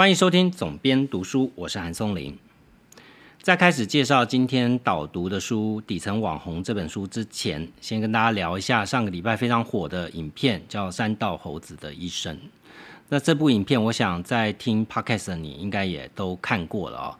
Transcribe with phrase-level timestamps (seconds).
[0.00, 2.34] 欢迎收听总编读书，我是韩松林。
[3.42, 12.34] 在开始介绍今天导读的书《底层网红》这本书之前，先跟大家聊一下上个礼拜非常火的影片，叫《三道猴子的一生》。
[13.10, 17.14] 那这部影片，我想在听 Podcast 的你应该也都看过了哦。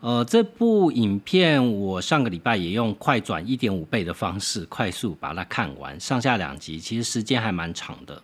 [0.00, 8.20] 呃，这部影片我上个礼拜也用快转一点五倍的方式快速把它看完，上下两集，其实时间还蛮长的。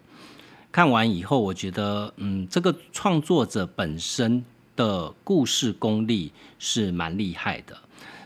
[0.77, 4.45] 看完以后，我觉得，嗯，这个创作者本身
[4.77, 7.75] 的故事功力是蛮厉害的。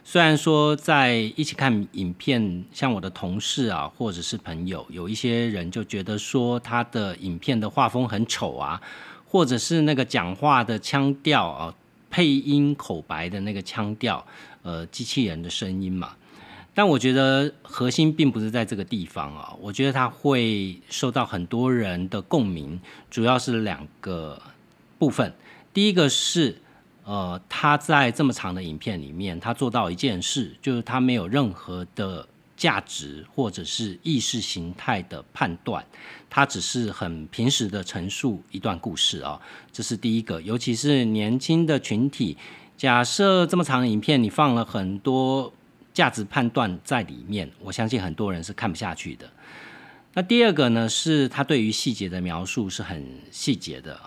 [0.02, 8.82] 虽然说在一起看影片，像我的同事啊，或者是朋友，有一些人就觉得说他的影片的画风很丑啊，
[9.24, 11.73] 或者是那个讲话的腔调啊，
[12.10, 14.26] 配音口白的那个腔调，
[14.62, 16.16] 呃，机器人的声音嘛。
[16.80, 22.80] 但我觉得核心并不是在这个地方啊，我觉得它会受到很多人的共鸣，
[23.10, 24.40] 主要是两个
[24.98, 25.30] 部分。
[25.74, 26.56] 第一个是，
[27.04, 35.84] 呃，他在这么长的影片里面，他做到一件事，就是他没有任何的价值或者是意识形态的判断，
[36.30, 39.38] 他只是很平实的陈述一段故事啊，
[39.70, 40.40] 这是第一个。
[40.40, 42.38] 尤其是年轻的群体，
[42.78, 45.52] 假设这么长的影片，你放了很多。
[45.93, 49.29] 价值判断在里面，我相信很多人是看不下去的。
[50.15, 53.99] 那第二个呢，是他对于细节的描述是很细节的。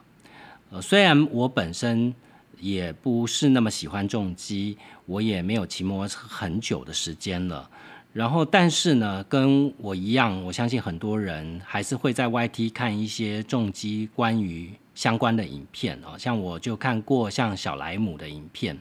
[0.69, 2.13] 呃，虽然我本身
[2.59, 7.69] 也不是那么喜欢重机，我也没有骑摩托车很久的时间了。
[8.11, 16.17] 然后，但是呢，跟我一样，我相信很多人还是会在 YT 看一些重机关于相关的影片哦。
[16.17, 18.77] 像我就看过像小莱姆的影片。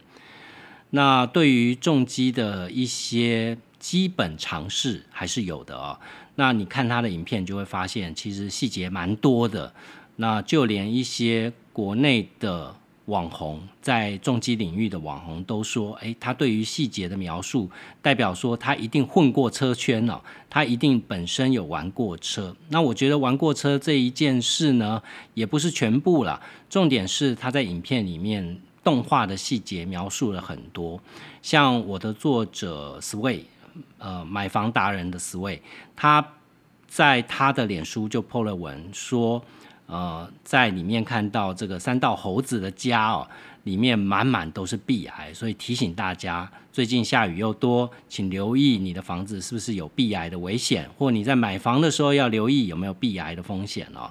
[0.94, 5.98] 那对于重机的一些基本常识还是有的哦。
[6.34, 9.72] 那你看他的影片就会发现，其实细节蛮多的。
[10.16, 12.74] 那就连一些国内的
[13.06, 17.70] 网红，在重机领域的网红都说，诶，他对于细节的描述，
[18.02, 22.54] 代表说他一定混过车圈了，他一定本身有玩过车。
[22.68, 25.02] 那我觉得玩过车这一件事呢，
[25.32, 28.60] 也不是全部了，重点是他在影片里面。
[28.84, 31.00] 动画的细节描述了很多，
[31.40, 33.42] 像我的作者 Sway，
[33.98, 35.60] 呃，买房达人的 Sway，
[35.94, 36.26] 他
[36.88, 39.42] 在他的脸书就 po 了文说，
[39.86, 43.28] 呃，在里面看到这个三道猴子的家哦，
[43.64, 54.10] 里面满满都是壁癌，所以提醒大家，最近下雨又多，请留意你的房子是不是有壁癌的危险，或你在买房的时候要留意有没有壁癌的风险哦。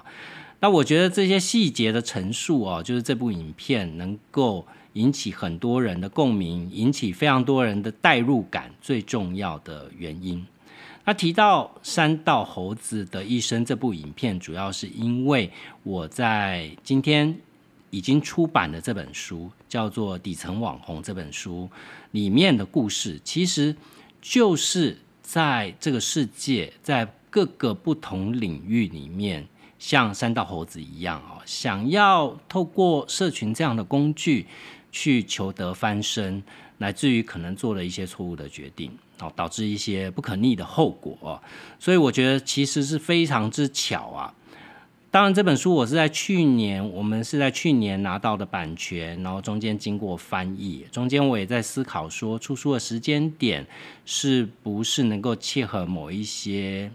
[0.64, 10.46] 那我觉得这些细节的陈述哦，就是这部影片能够引起很多人的共鸣，引起非常多人的代入感最重要的原因。
[11.04, 15.50] 那提到山道猴子的一生这部影片，主要是因为
[15.82, 17.36] 我在今天
[17.90, 21.68] 已经出版的这本书叫做《底层网红》这本书
[22.12, 23.74] 里面的故事，其实
[24.20, 29.44] 就是在这个世界，在各个不同领域里面。
[29.82, 34.46] 像三道猴子一样哦，想要透过社群这样的工具
[34.92, 36.40] 去求得翻身，
[36.78, 41.42] 乃至于可能做了一些错误的决定，哦，导致一些不可逆的后果。
[41.80, 44.32] 所以我觉得其实是非常之巧啊。
[45.10, 53.66] 当然，这本书我是在去年，我们是在去年拿到的版权，然后中间经过翻译，中间我也在思考说出书的时间点
[54.06, 56.88] 是不是能够切合某一些。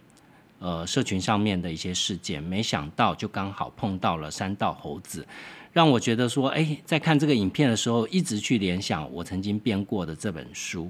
[0.60, 5.26] 呃，社群上面的一些事件，没想到就刚好碰到了三道猴子，
[5.72, 10.90] 让我觉得说，哎，在看这个影片的时候，一直去联想我曾经编过的这本书。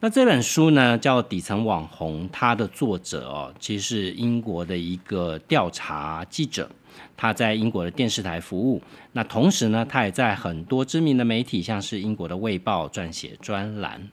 [0.00, 6.68] 那这本书呢，叫《底层网红》，它的作者哦，其实是英国的一个调查记者，
[7.16, 8.82] 他在英国的电视台服务。
[9.12, 14.10] 那同时呢，他也在很多知名的媒体，像是英国的《卫报》撰写专栏。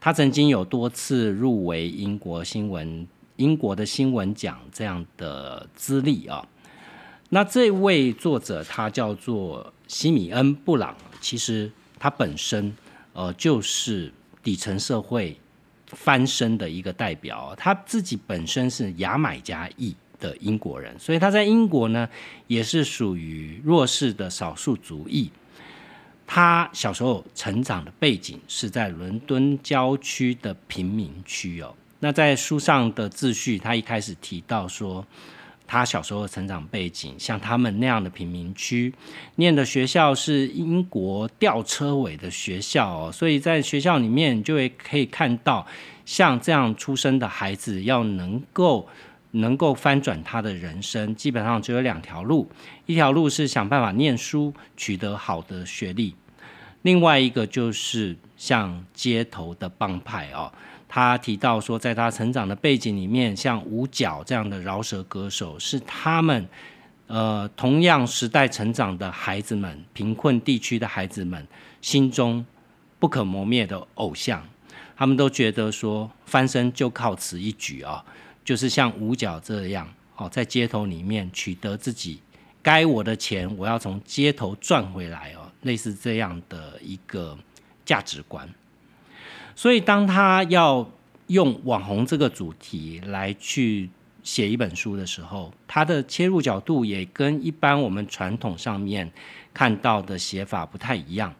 [0.00, 3.06] 他曾经有多次入围英国新闻。
[3.36, 6.46] 英国的新闻奖这样的资历啊，
[7.30, 12.74] 那这位作者他叫做西米恩·布朗，其实他本身
[13.12, 15.36] 呃就是底层社会
[15.86, 22.08] 翻身的一个代表，他自己本身是牙买加裔的英国人，所以他在英国呢
[22.46, 25.30] 也是属于弱势的少数族裔。
[26.26, 31.74] 他小时候成长的背景是在伦敦郊区的贫民区哦。
[32.04, 35.02] 那在书上的自序，他一开始提到说，
[35.66, 38.92] 他小时候的成长背景，像他们那样的贫民区，
[39.36, 45.66] 念的学校是英国吊车尾的学校哦，所以在学校里面就会可以看到，
[46.04, 48.86] 像这样出生的孩子要能够
[49.30, 52.46] 能够翻转他的人生，基本上只有两条路：
[52.84, 56.12] 一条路是想办法念书，取得好的学历；
[56.82, 60.52] 另外一个就是像街头的帮派哦。
[60.94, 66.46] 他提到说，在他成长的背景里面，像五角这样的饶舌歌手，是他们
[67.08, 71.44] 呃同样时代成长的孩子们，贫困地区的孩子们
[71.80, 72.46] 心中
[73.00, 74.40] 不可磨灭的偶像。
[74.96, 78.04] 他们都觉得说，翻身就靠此一举啊，
[78.44, 82.20] 就是像五角这样哦，在街头里面取得自己
[82.62, 87.36] 该我的钱，我要从街头赚回来哦，类似这样的一个
[87.84, 88.48] 价值观。
[89.56, 90.90] 所以，当他要
[91.28, 93.88] 用网红这个主题来去
[94.22, 99.10] 写一本书的时候，他的切入角度也跟一般我们传统上面
[99.52, 101.34] 看到的写法不太一样。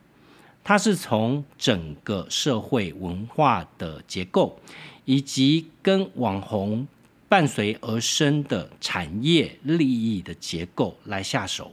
[0.63, 4.59] 他是从整个社会文化的结构，
[5.05, 6.87] 以及跟网红
[7.29, 11.71] 伴随而生的产业利益的结构来下手。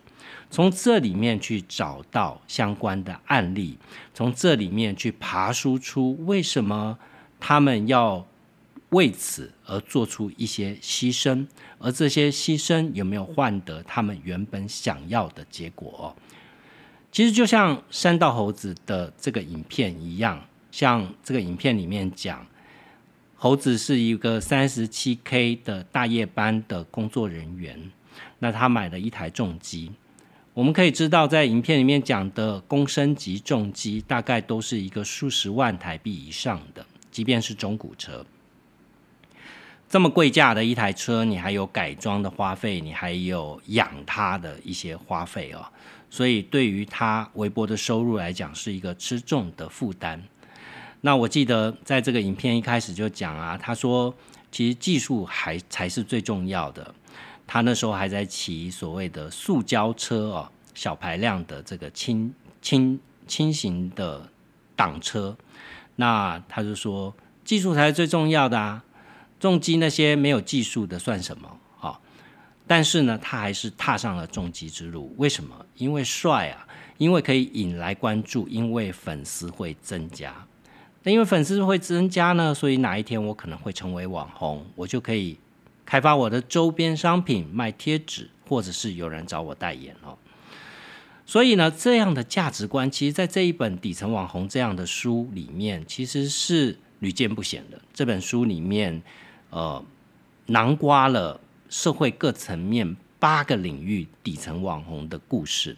[0.51, 3.77] 从这里面去找到相关的案例，
[4.13, 6.99] 从这里面去爬输出为什么
[7.39, 8.27] 他们要
[8.89, 11.47] 为此而做出一些牺牲，
[11.79, 16.13] 而这些牺牲有没有换得他们原本想要的结果？
[17.13, 22.45] 其实就像山道猴子的这个影片一样，像这个影片里面讲，
[23.37, 27.91] 猴子是一个三十七 K 的大夜班的工作人员，
[28.39, 29.93] 那他买了一台重机。
[30.61, 38.23] 我们可以知道，在影片里面讲的公升级重机，大概都是一个数十万台币以上的，即便是中古车，
[39.89, 45.65] 这么贵价的一台车，你还有改装的花费，你还有养它的一些花费哦，
[46.11, 50.21] 所以对于他微薄的收入来讲，是一个吃重的负担。
[51.01, 54.13] 那我记得在这个影片一开始就讲啊，他说
[54.51, 56.93] 其实技术还才是最重要的。
[57.53, 64.25] 他那时候还在骑所谓的塑胶车哦，小排量的这个轻轻轻型的
[64.73, 65.35] 挡车。
[65.97, 67.13] 那他就说，
[67.43, 68.81] 技术才是最重要的啊，
[69.37, 71.99] 重机那些没有技术的算什么啊？
[72.65, 75.13] 但是呢，他还是踏上了重击之路。
[75.17, 75.53] 为什么？
[75.75, 76.65] 因为帅啊，
[76.97, 80.33] 因为可以引来关注，因为粉丝会增加。
[81.03, 85.37] 那因为粉丝会增加呢，所以哪一天我可能会成为网红，我就可以。
[85.91, 90.17] 开发我的周边商品，卖贴纸，或者是有人找我代言哦。
[91.25, 97.77] 所以呢，这样的价值观，其实在这一本《底层网红》这样的书里面，其实是屡见不鲜的。
[97.93, 99.03] 这本书里面，
[99.49, 99.83] 呃，
[100.45, 105.75] 囊括了社会各层面八个领域底层网红的故事。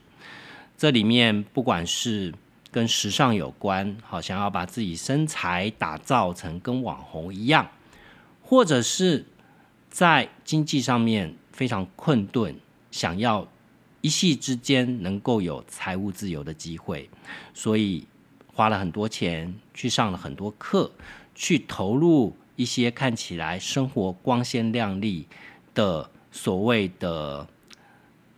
[0.77, 2.31] 这里面不管是
[2.69, 7.67] 跟时尚有关，好想要把自己身材打造成跟网红一样，
[8.43, 9.25] 或者是。
[9.93, 12.55] 在经济上面非常困顿，
[12.89, 13.47] 想要
[14.01, 17.07] 一夕之间能够有财务自由的机会，
[17.53, 18.07] 所以
[18.47, 20.91] 花了很多钱去上了很多课，
[21.35, 25.27] 去投入一些看起来生活光鲜亮丽
[25.75, 27.47] 的所谓的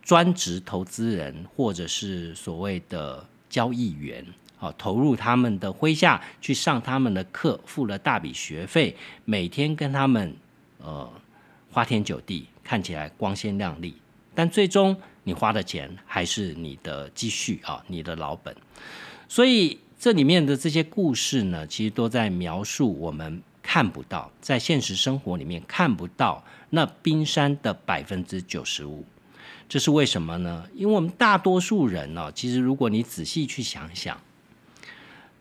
[0.02, 4.22] 专职投资人，或者是所谓的交易员，
[4.58, 8.94] 好，投入他们的麾下去上他们的课，付了大笔学费，
[9.24, 10.36] 每天跟他们
[10.80, 11.10] 呃。
[11.76, 13.94] 花天酒地，看起来光鲜亮丽，
[14.34, 18.56] 但最终你花的钱还是你的积蓄啊，你的老本。
[19.28, 29.04] 所以这里面的这些故事呢，其实都在描述我们看不到，在现实生活里面看不到那冰山的百分之九十五。
[29.68, 30.66] 这是为什么呢？
[30.74, 34.18] 因为我们大多数人呢，其实如果你仔细去想想，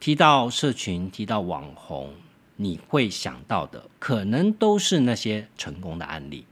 [0.02, 2.14] 提到社群，提到网红。
[2.56, 6.46] 你会想到的，可能都是那些成功的案例，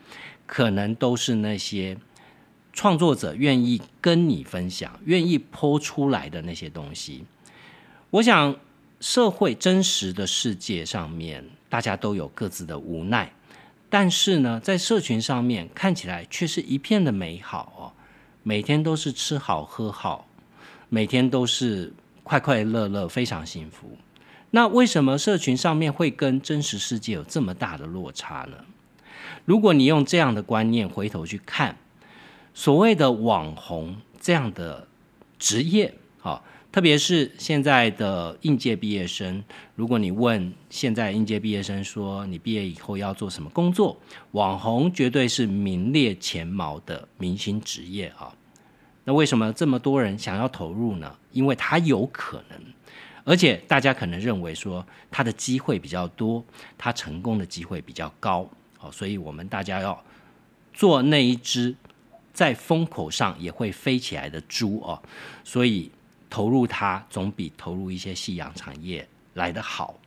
[0.45, 1.97] 可能都是那些
[2.73, 7.23] 创作者愿意跟你分享、愿意剖出来的那些东西。
[8.09, 8.55] 我想，
[8.99, 13.31] 社会真实的世界上面，大家都有各自的无奈，
[13.89, 17.83] 但是呢，在社群上面看起来却是一片的美好哦，
[18.43, 20.27] 每天都是吃好喝好，
[20.89, 21.93] 每天都是
[22.23, 23.97] 快快乐乐，非常幸福。
[24.55, 28.57] 那为什么社群上面会跟真实世界有这么大的落差呢？
[29.45, 31.75] 如果你用这样的观念回头去看，
[32.53, 34.87] 所谓的网红这样的
[35.39, 39.43] 职业，好，特别是现在的应届毕业生，
[39.73, 43.97] 如果你问现在应届毕业生说你毕业以后要做什么工作，
[44.33, 48.31] 网红绝对是名列前茅的明星职业啊。
[49.03, 51.15] 那为什么这么多人想要投入呢？
[51.31, 52.61] 因为它有可能。
[53.25, 56.43] 而且大家可能认为说他的机会比较多，
[56.77, 58.49] 他成功的机会比较高，
[58.79, 60.03] 哦，所以我们大家要
[60.73, 61.73] 做那一只
[62.33, 65.01] 在风口上也会飞起来的猪哦，
[65.43, 65.89] 所以
[66.29, 69.99] 投入它总比投入一些夕阳产业来得好。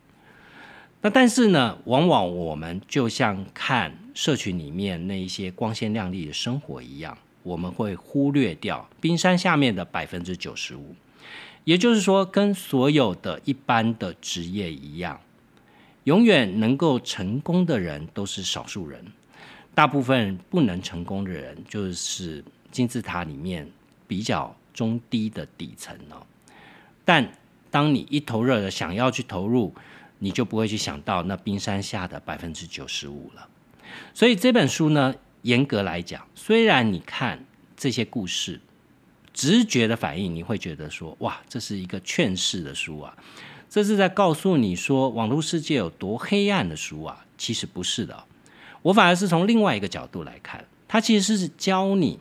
[1.00, 10.94] 那但是呢，往往我们就像看社群里面那一些光鲜亮丽的生活一样，我们会忽略掉冰山下面的百分之九十五。
[11.66, 15.20] 也就是说，跟所有的一般的职业一样，
[16.04, 19.04] 永远能够成功的人都是少数人，
[19.74, 23.68] 大部分不能成功的人就是金字塔里面
[24.06, 26.24] 比较中低的底层哦。
[27.04, 27.32] 但
[27.68, 29.74] 当你一头热的想要去投入，
[30.20, 33.48] 你就不会去想到那冰山下的百分之九十五了。
[34.14, 37.44] 所以这本书呢，严格来讲，虽然你看
[37.76, 38.60] 这些故事，
[39.36, 43.14] 直觉的反应你会觉得说，哇，这是一个劝世的书啊，
[43.68, 47.24] 这是在告诉你说网络世界有多黑暗的书啊。
[47.36, 48.24] 其实不是的，
[48.80, 52.18] 我反而是从另外一个角度来看，它其实是教你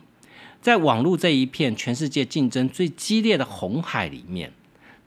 [0.60, 4.52] 在网络这一片全世界竞争最激烈的红海里面，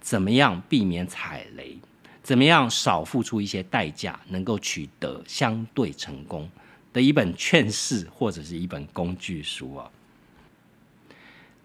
[0.01, 1.78] 怎么样避免踩雷。
[2.24, 6.48] 怎么样少付出一些代价，能够取得相对成功
[6.94, 9.89] 的一本劝世或者是一本工具书啊？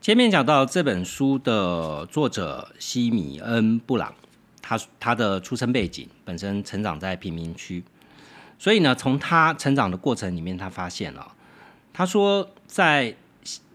[0.04, 4.14] 前面讲到这本书的作者西米恩布朗，
[4.61, 7.82] 他他的出生背景本身成长在贫民区，
[8.58, 11.32] 所以呢，从他成长的过程里面，他发现了，
[11.90, 13.16] 他说在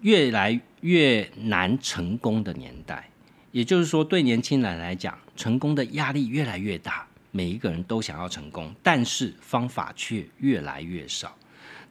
[0.01, 3.09] 越来越难成功的年代。
[3.51, 11.36] 也就是说，对年轻人来讲，成功的压力越来越大，每一个人都想要成功，但是方法却越来越少。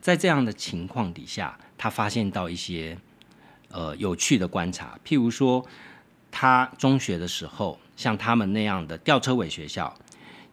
[0.01, 2.97] 在这样的情况底下，他发现到一些
[3.71, 5.65] 呃有趣的观察，譬如说，
[6.31, 9.95] 他中学的时候，像他们那样的吊车尾学校，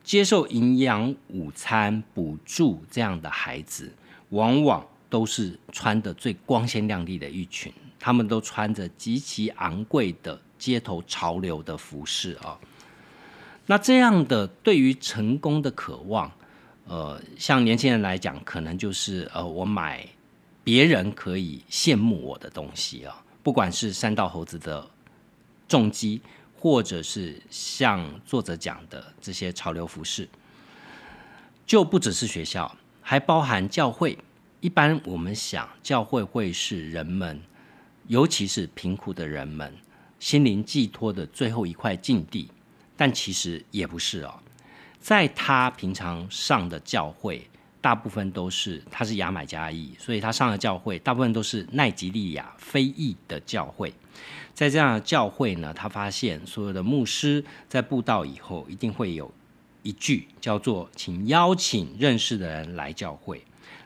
[0.04, 3.92] 接受营养午餐补助这样的孩子，
[4.30, 10.40] 往往都是穿的最光鲜亮丽的一群，他们都穿着极其昂贵的。
[10.58, 12.58] 街头潮流的服饰啊，
[13.66, 16.32] 那这样的对于成功的渴望，
[16.88, 20.08] 呃，像年轻人来讲，可能就是呃，我买
[20.66, 24.90] 别人可以羡慕我的东西啊，不管是三道猴子的
[25.68, 26.20] 重击，
[26.58, 30.28] 或者是像作者讲的这些潮流服饰，
[31.68, 34.18] 就不只是学校，还包含教会。
[34.60, 37.40] 一般我们想，教会会是人们，
[38.08, 39.72] 尤其是贫苦的人们。
[40.18, 42.50] 心灵寄托的最后一块禁地，
[42.98, 44.40] 但其实也不是哦。
[45.00, 47.48] 在他平常上的教会，
[47.86, 53.94] 大部分都是他是牙买加裔，所以他上的教会大部分都是奈及利亚非裔的教会。
[54.56, 59.32] 在这样的教会呢，他发现所有的牧师在布道以后，一定会有
[59.84, 63.40] 一句叫做“请邀请认识的人来教会，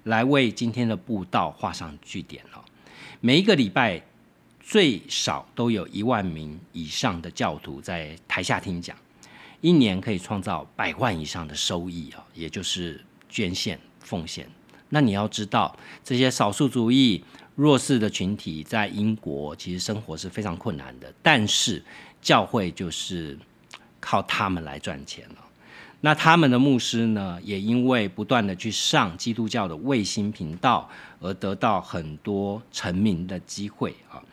[0.03, 2.63] 来为今天的布道画上句点”了。
[3.19, 4.01] 每一个礼拜。
[4.61, 8.95] 最少都有一万名以上的教徒在台下听讲，
[9.61, 14.49] 一年可以创造百万以上的收益啊，也就是捐献奉献。
[14.89, 17.23] 那你要知道，这些少数族裔
[17.55, 21.83] 弱势的群体在英国其实生活是非常困难的，但是
[22.21, 23.37] 教会就是
[23.99, 25.35] 靠他们来赚钱了。
[26.01, 30.89] 那他们的牧师呢，也因为不断的去上基督教的卫星频道，
[31.19, 34.23] 而得到很多成名的机会啊。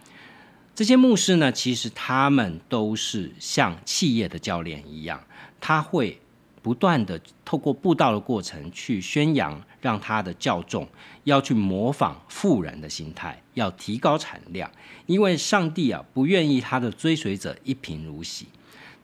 [0.77, 5.21] 这些牧师呢，其实他们都是像企业的教练一样，
[5.61, 6.21] 他会
[6.67, 10.85] 不断的透过布道的过程去宣扬，让他的教众
[11.23, 14.69] 要去模仿富人的心态，要提高产量，
[15.07, 18.49] 因为上帝啊不愿意他的追随者一贫如洗。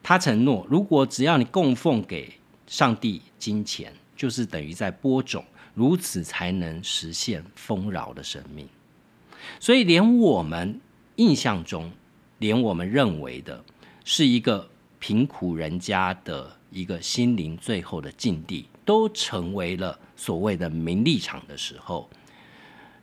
[0.03, 2.33] 他承诺，如果只要你供奉给
[2.67, 8.67] 上帝金钱，就是等于在播种，如此才能实现丰饶的生命。
[9.61, 10.81] 所以连我们。
[11.17, 11.91] 印象中，
[12.39, 13.63] 连我们认为的
[14.03, 14.67] 是一个
[14.97, 22.09] 贫苦人家的一个心灵最后的境地，都成为了所谓的名利场的时候，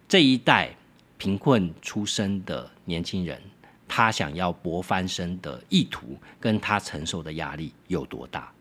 [0.08, 0.74] 这一代
[1.16, 3.40] 贫困出身的年轻人，
[3.86, 8.52] 他想要搏翻身的意图，跟他承受的压力有多大？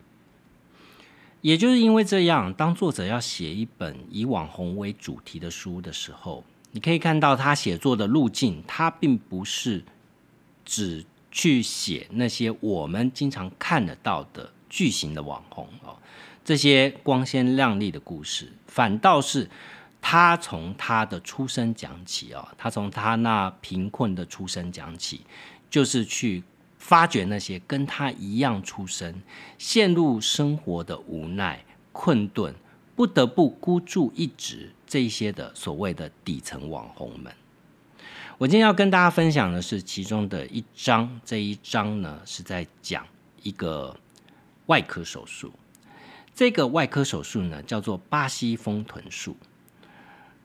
[1.42, 6.44] 也就是因为这样，当作者要写一本以网红为主题的书的时候。
[6.72, 9.84] 你可以看到他写作的路径，他并不是
[10.64, 15.98] 只去写那些我们经常看得到的巨型的网红哦，
[16.46, 19.50] 这些光鲜亮丽的故事，反倒是
[20.00, 25.22] 他从他的出生讲起哦，他从他那贫困的出生讲起，
[25.70, 26.44] 就是去
[26.78, 29.22] 发掘那些跟他一样出生、
[29.58, 32.54] 陷入生活的无奈、困顿。
[32.96, 37.34] 不得不孤注一掷这些的所谓的底层网红们。
[38.38, 43.08] 我今天要跟大家分享的是其中的一章，这一章呢是在讲
[43.42, 43.98] 一个
[44.70, 45.52] 外科手术。
[46.34, 49.36] 这个外科手术呢叫做巴西丰臀术。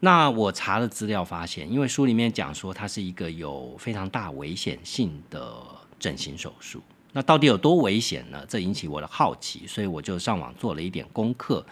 [0.00, 5.56] 那我查了资料发现，因为书里面讲说它是一个有非常大危险性的
[5.98, 6.82] 整形手术。
[7.12, 8.44] 那到底有多危险呢？
[8.48, 11.64] 这引起我的好奇，所以我就上网做了一点功课，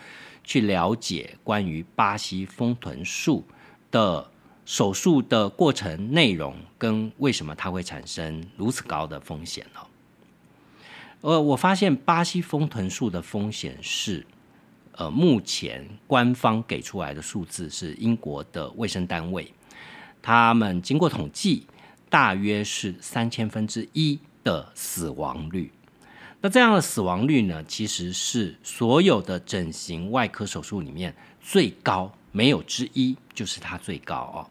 [0.44, 3.44] 去了解关于巴西丰臀术
[3.90, 4.30] 的
[4.64, 9.80] 手术的过程内容，跟为什么它会产生如此高的风险呢？
[11.22, 14.24] 呃，我发现巴西丰臀术的风险是，
[14.92, 19.52] 呃，目前官方给出来的数字是英国的卫生单位，
[20.20, 21.66] 他们经过统计，
[22.08, 24.20] 大约是三千分之一。
[24.44, 25.70] 的死亡率，
[26.40, 34.50] 那这样的死亡率呢，其实是所有的整形外科手术里面最高，没有之一，就是它最高哦。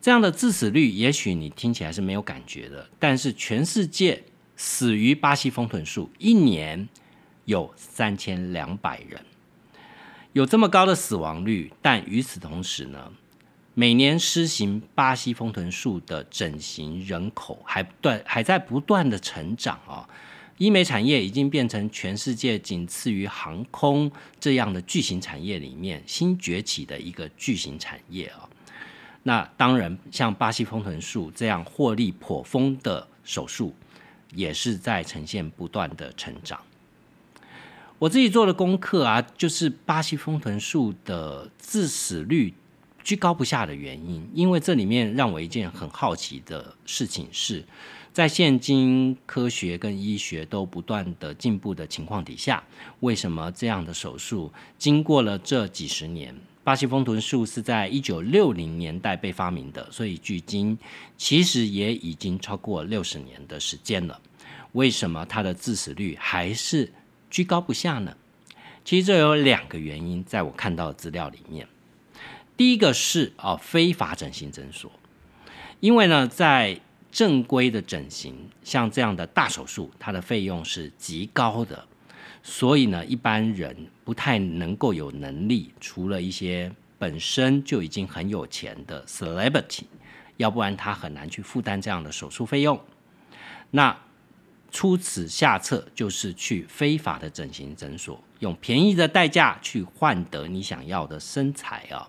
[0.00, 4.22] 这样的致死率，也许你听起来是没有感觉的，但是全世界
[4.64, 6.88] 死于巴西丰臀术一年
[7.46, 9.20] 有三千两百人，
[10.34, 13.10] 有这么高的死亡率，但与此同时呢？
[13.74, 20.08] 每年施行巴西丰臀术的整形人口还断还在不断的成长啊！
[20.58, 28.48] 医美产业已经变成全世界仅次于航空这样的巨型产业里面新崛起的一个巨型产业啊！
[29.24, 33.74] 那当然，像巴西丰臀术这样获利颇丰的手术，
[34.34, 36.60] 也是在呈现不断的成长。
[37.98, 42.54] 我自己做的功课啊，就是巴西丰臀术的致死率。
[43.04, 47.64] 居高不下的原因，因为这里面让我一件很好奇的事情是，
[48.12, 52.62] 在现今科学跟医学都不断的进步的情况底下，
[53.00, 56.32] 为什么这样的手术经过了这几十年？
[56.64, 60.78] 巴西丰臀术是在一九六零年代被发明的，所以距今
[61.16, 64.20] 其实也已经超过六十年的时间了。
[64.72, 66.92] 为什么它的致死率还是
[67.28, 68.16] 居高不下呢？
[68.84, 71.66] 其实这有两个原因，在我看到的资料里面。
[72.56, 74.90] 第一个是啊，非法整形诊所，
[75.80, 81.86] 因为呢，在正规的整形，像这样的大手术，它的费用是极高的，
[82.42, 89.84] 所以呢，一般人不太能够有能力，除了一些本身就已经很有钱的 celebrity，
[90.36, 92.80] 要不然他很难去负担这样的手术费用。
[93.70, 93.96] 那
[94.70, 102.08] 出此下策，就是去非法的整形诊所，用便宜的代价去换得你想要的身材啊。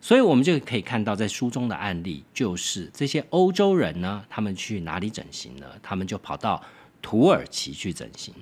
[0.00, 5.66] 所以，我们就可以看到，在书中的案例，就是这些欧洲人呢，他们去哪里整形呢？
[5.80, 6.60] 他们就跑到
[7.00, 8.34] 土耳其去整形。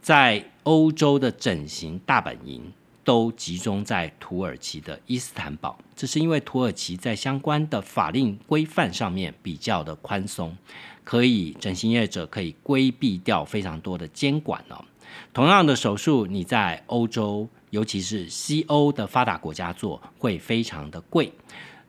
[0.00, 2.72] 在欧洲的整形大本营
[3.04, 10.56] 都集中在土耳其的伊斯坦堡，这是因为土耳其在相关的法令规范上面比较的宽松，
[11.04, 14.84] 可以整形业者可以规避掉非常多的监管哦。
[15.32, 17.48] 同样的手术，你在欧洲。
[17.70, 21.32] 尤其是西欧的发达国家做会非常的贵，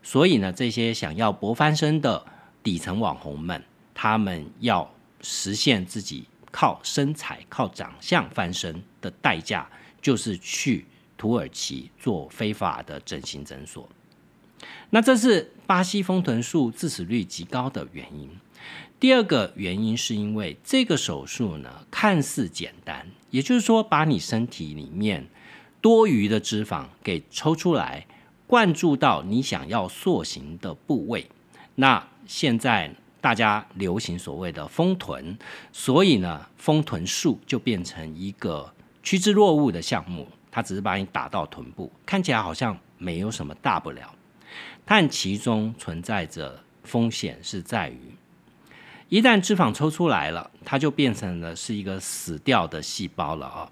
[0.04, 2.24] 所以呢，这些想要博翻身的
[2.62, 4.88] 底层网红们，他们要
[5.22, 9.68] 实现自己靠身材、靠长相翻身的代价，
[10.02, 10.86] 就是去
[11.18, 13.88] 土耳其做非法的整形诊所。
[14.90, 18.30] 那这是巴西丰臀术致死率极高的原因。
[19.00, 25.28] 第二个原因是因为这个手术呢，看似简单，也就是说，把你身体里面
[25.82, 28.06] 多余的脂肪给抽出来，
[28.46, 31.28] 灌注到你想要塑形的部位。
[31.76, 35.38] 那现在大家流行所谓的丰臀，
[35.72, 40.28] 所以呢，丰臀术就变成一个趋之若鹜的项目。
[40.54, 44.14] 它只是把你打到臀部，看起来好像没有什么大不了，
[44.84, 47.98] 但其中存在着风险，是在于
[49.08, 53.72] 一旦脂肪抽出来了，它就变成了是一个死掉的细胞了啊。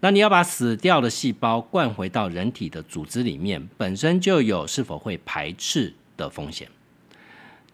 [0.00, 6.68] 那你要把死掉的细胞灌回到人体的组织里面，本身就有是否会排斥的风险。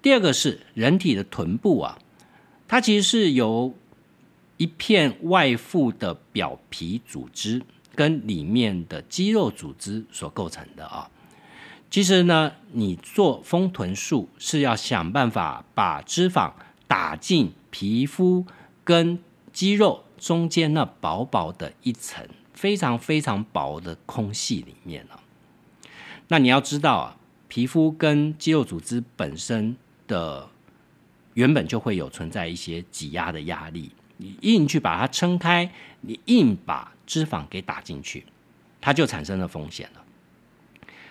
[0.02, 1.98] 第二个是人体的臀部啊，
[2.68, 3.72] 它其实是由
[4.56, 7.62] 一片外附的表皮组织
[7.94, 11.08] 跟里面的肌肉组织所构成的啊。
[11.88, 16.52] 其实呢，你做丰臀术是要想办法把脂肪
[16.88, 18.44] 打进皮肤
[18.84, 19.18] 跟
[19.52, 20.04] 肌肉。
[20.22, 25.18] 中间那薄薄的一层，非常非常薄的空隙里面呢，
[26.28, 27.16] 那你要知道啊，
[27.48, 30.48] 皮肤跟肌肉组织本身的
[31.34, 38.24] 原本就会有存在一些挤压的压力，你硬去把它撑开，你硬把脂肪给打进去，
[38.80, 40.02] 它就产生了风险了。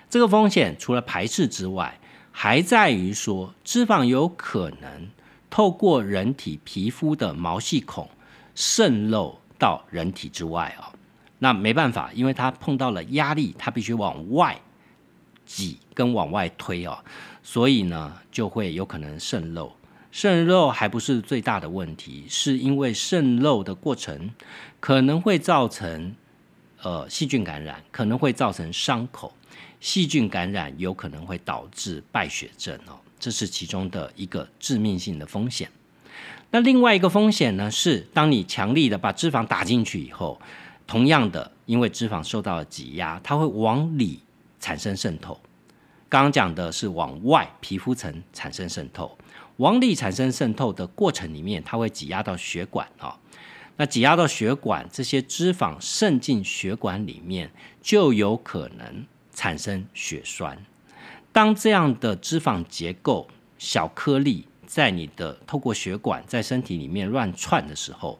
[0.10, 1.99] 这个风险除了排斥之外，
[2.32, 5.10] 还在于说脂肪有可能
[5.49, 8.10] 透过人体皮肤的毛细孔
[8.54, 10.91] 渗漏到人体之外啊。
[11.39, 14.62] 那没办法，因为它碰到了压力，它必须往外
[15.45, 17.04] 挤跟往外推啊，
[17.52, 19.70] 所以呢就会有可能渗漏。
[20.10, 24.32] 渗漏还不是最大的问题，是因为渗漏的过程
[24.80, 26.16] 可能会造成
[26.82, 29.34] 呃细菌感染，可能会造成伤口。
[29.82, 35.70] 细菌感染有可能会导致败血症哦，这是其中的一个致命性的风险。
[36.52, 40.40] 那另外一个风险呢，是当你强力的把脂肪打进去以后。
[40.88, 44.22] 同样的，因为脂肪受到了挤压，它会往里
[44.62, 45.38] 产生渗透。
[46.12, 49.17] 刚刚讲的是往外皮肤层产生渗透，
[49.56, 53.17] 往里产生渗透的过程里面，它会挤压到血管啊。
[53.78, 57.50] 那挤压到血管，这些脂肪渗进血管里面，
[57.82, 60.58] 就有可能产生血栓。
[61.32, 68.19] 当这样的脂肪结构小颗粒在你的透过血管在身体里面乱窜的时候，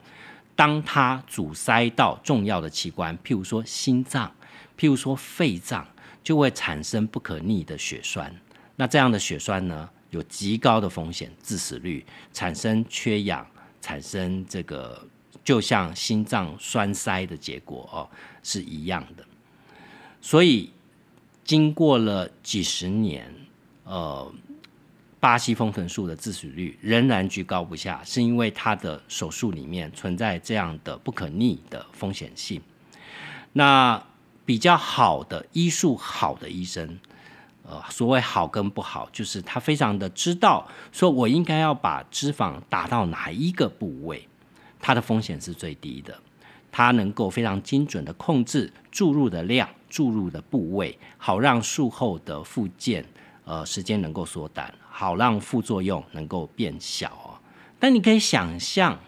[0.56, 4.34] 当它阻塞到重要的器官，譬如说心脏，
[4.80, 5.86] 譬如说肺脏，
[6.24, 8.36] 就会产生不可逆的血栓。
[8.76, 13.46] 那这样的血栓呢，有极高的风险，致死率，产生缺氧，
[13.82, 15.06] 产生这个
[15.44, 18.10] 就像心脏栓塞的结果哦，
[18.44, 19.26] 是一样的。
[20.22, 20.72] 所以
[21.44, 23.34] 经过了几十年，
[23.84, 24.34] 呃。
[25.20, 32.60] 巴西封存术的致死率仍然居高不下，是因为它的手术里面存在这样的不可逆的风险性。
[33.54, 34.04] 那
[34.46, 37.00] 比较好的医术好的医生，
[37.64, 44.28] 呃，所谓好跟不好，就是他非常的知道，说我应该要把脂肪打到哪一个部位，
[44.80, 46.20] 它的风险是最低的，
[46.72, 53.06] 它能够非常精准的控制注入的量、注入的部位，好让术后的复健
[53.46, 54.74] 呃时间能够缩短。
[54.94, 57.34] 好让副作用能够变小哦，
[57.80, 59.00] 但你可以想象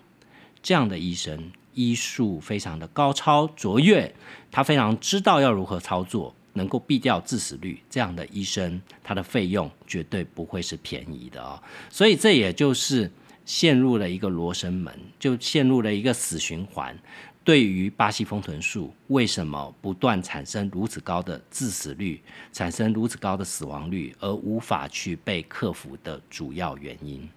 [0.61, 4.13] 这样的医生医术非常的高超卓越，
[4.51, 7.81] 他非常知道要如何操作，能够避掉致死率。
[7.89, 11.61] 这样的医生，他的费用绝对不会是便宜的哦。
[11.89, 13.11] 所以这也就是
[13.45, 16.97] 陷入了一个罗生门，就陷入了一个死循环。
[17.45, 22.21] 对于巴西丰臀术为什么不断产生如此高的致死率，
[22.53, 27.27] 产生如此高的死亡率，而无法去被克服的主要原因，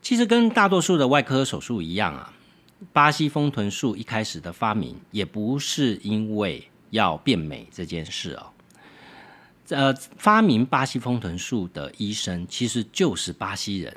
[0.00, 2.32] 其实跟大多数的外科手术一样啊，
[2.92, 8.46] 巴西丰臀术一开始的发明也不是因为要变美这件事哦。
[9.68, 13.96] 呃，发明巴西丰臀术的医生其实就是巴西人，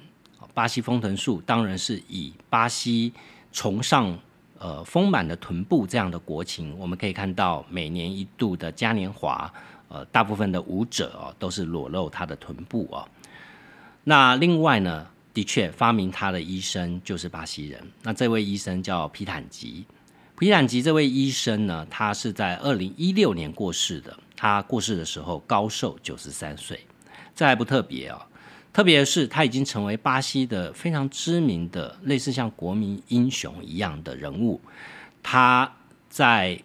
[0.53, 3.13] 巴西丰臀术当然是以巴西
[3.51, 4.17] 崇尚。
[4.59, 9.53] 呃，丰满的臀部这样的国情，我们可以看到每年一度的嘉年华，
[9.87, 13.07] 呃，大部分的舞者哦都是裸露他的臀部哦。
[14.03, 15.05] 那另外呢，
[15.37, 19.85] 的确发明他的医生就是巴西人，那这位医生叫皮坦吉。
[20.39, 26.79] 皮坦吉这位医生呢，他是在二零一六年过世的，他过世的时候高寿九十三岁，
[27.35, 28.19] 这还不特别哦。
[28.73, 34.59] 特别是他已经成为巴西的非常知名的，类似像国民英雄一样的人物。
[35.21, 35.71] 他
[36.09, 36.59] 在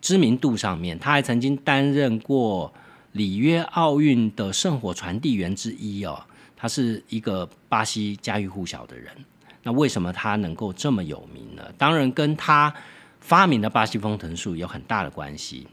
[0.00, 2.72] 知名度上面，他还曾经担任过
[3.10, 6.24] 里约奥运的圣火传递员之一哦。
[6.56, 9.14] 他是一个巴西家喻户晓的人。
[9.62, 11.62] 那为什么他能够这么有名呢？
[11.76, 12.72] 当然跟他
[13.20, 15.66] 发明的巴西风腾术有很大的关系。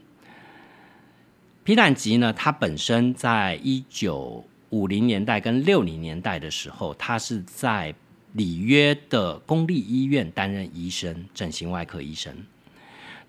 [1.62, 7.94] 皮坦吉呢，他本身在一九五零年代跟六零年代的时候，他是在
[8.32, 12.36] 里约的公立医院担任医生，整形外科医生。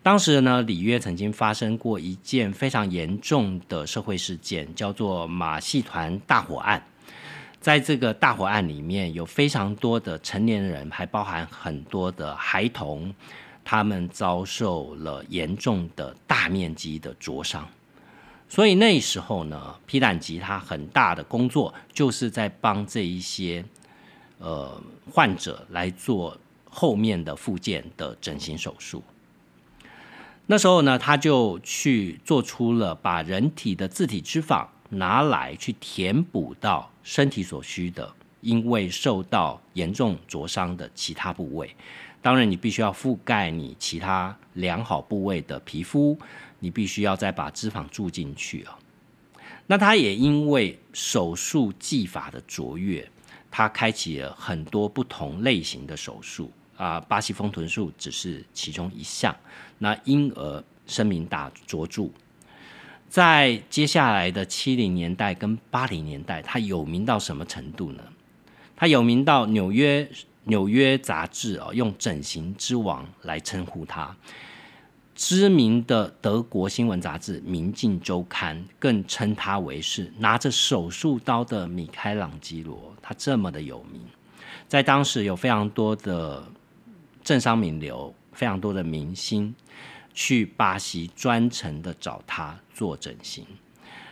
[0.02, 6.84] 当时呢，里约曾经发生过一件非常严重的社会事件，叫做马戏团大火案。
[7.66, 13.12] 在这个大火案里面，有非常多的成年人，还包含很多的孩童，
[13.64, 17.68] 他们遭受了严重的大面积的灼伤。
[18.48, 23.66] 所以那时候呢，皮坦吉他很大的工作就是在帮这一些
[24.38, 24.80] 呃
[25.12, 26.38] 患者来做
[26.70, 29.02] 后面的复健的整形手术。
[30.46, 41.74] 那时候呢，他就去做出了把人体的自体脂肪拿来去填补到身体所需的，因为受到严重灼伤的其他部位。
[42.22, 46.18] 当然，你必须要覆盖你其他良好部位的皮肤。
[46.60, 48.80] 你必须要再把脂肪注进去啊。
[49.68, 53.08] 那他也因为手术技法的卓越，
[53.52, 57.00] 他开启了很多不同类型的手术啊。
[57.02, 59.36] 巴西丰臀术只是其中一项，
[59.78, 62.10] 那因而声名大卓著。
[63.10, 68.04] 在接下来的七零年代跟八零年代，他有名到什么程度呢？
[68.76, 70.08] 他有名到纽约
[70.44, 74.16] 纽约杂志哦，用“整形之王”来称呼他。
[75.16, 82.94] 知名的德国新闻杂志《明镜周刊》更称他为是拿着手术刀的米开朗基罗。
[83.02, 84.02] 他这么的有名，
[84.68, 86.44] 在当时有非常多的
[87.24, 89.56] 政商名流，非常多的明星。
[90.16, 93.46] 去巴西专程的找他做整形，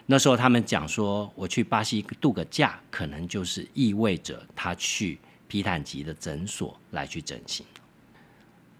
[0.05, 7.65] 那时候他们讲说，我去巴西度个假，可能就是意味着他去皮坦吉的诊所来去整形。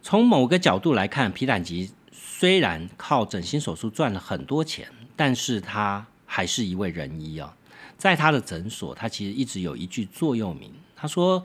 [0.01, 7.55] 从某个角度来看，皮坦吉虽然靠整形手术赚了很多钱，但是他还是一位仁医啊。
[7.97, 11.41] 在他的诊所，他其实一直有一句座右铭，他说：“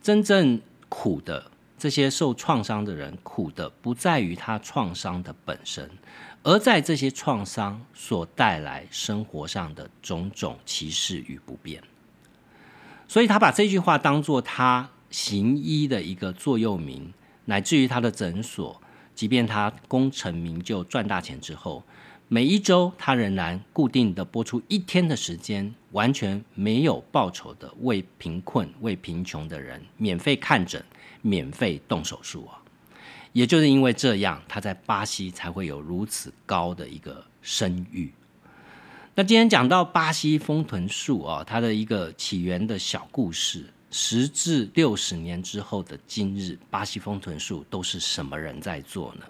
[0.00, 5.88] 真正苦的。”这些受创伤的人苦的不在于他创伤的本身，
[6.42, 11.82] 而在这些创伤所带来生活上的种种歧视与不便。
[13.06, 17.12] 所以他把这句话当做他行医的一个座右铭，
[17.46, 18.82] 乃至于他的诊所，
[19.14, 21.82] 即便他功成名就赚大钱之后，
[22.28, 30.84] 每一周他仍然固定的播出一天的时间，完全没有报酬的为贫困、为贫穷的人免费看诊。
[31.20, 32.62] 免费动手术啊，
[33.32, 38.12] 也就是因为这样，他在巴西才会有如此高的一个声誉。
[39.16, 49.26] 那今天讲到巴西丰臀术啊，它的一个起源的小故事，十至六十年之后的今日，巴西丰臀术都是什么人在做呢？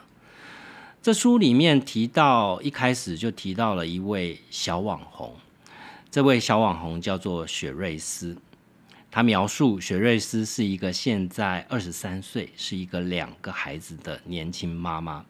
[1.09, 5.35] 这书里面提到，一开始就提到了一位小网红，
[6.11, 8.37] 这位小网红叫做雪瑞斯。
[9.11, 15.25] 他描述雪瑞斯是一个现在二十三岁，是一个两个孩子的年轻妈妈。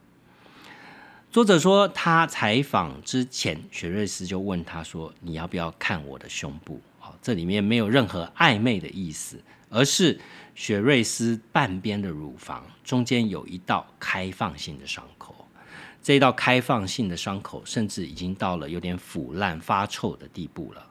[1.31, 10.19] 作者说，他采访之前，雪瑞斯就问他说：“你要不要看我的胸部？”哦，这里面没有任何暧昧的意思，而是
[10.57, 15.38] 雪瑞斯半边的乳房中间有一道开放性的伤口，
[16.09, 20.83] 这道开放性的伤口甚至已经到了有点腐烂发臭的地步了。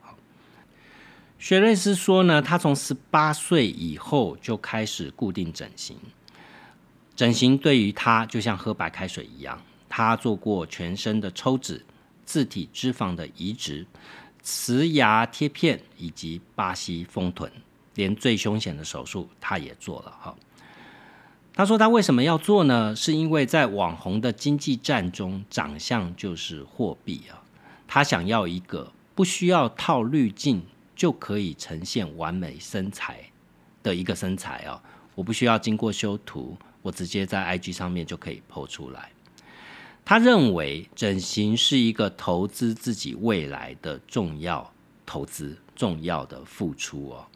[1.40, 5.98] 雪瑞斯说呢，他从十八岁以后就开始固定整形。
[7.16, 9.60] 整形对于他就像喝白开水一样。
[9.90, 11.84] 他做过全身的抽脂、
[12.24, 13.88] 自体脂肪的移植、
[14.44, 17.52] 瓷牙贴片以及巴西丰臀，
[17.96, 20.12] 连最凶险的手术他也做了。
[20.22, 20.36] 哈，
[21.58, 22.96] 他说他为什么要做呢？
[22.96, 27.42] 是因为在网红的经济战中，长相就是货币啊。
[27.88, 30.64] 他想要一个不需要套滤镜。
[30.98, 33.20] 就可以呈现完美身材
[33.84, 34.82] 的一个身材啊！
[35.14, 39.12] 我不需要经过修图，我直接在 IG 上面就可以 PO 出来。
[40.04, 44.74] 他认为整形是一个投资自己未来的重要
[45.06, 47.28] 投资、重要的付出哦。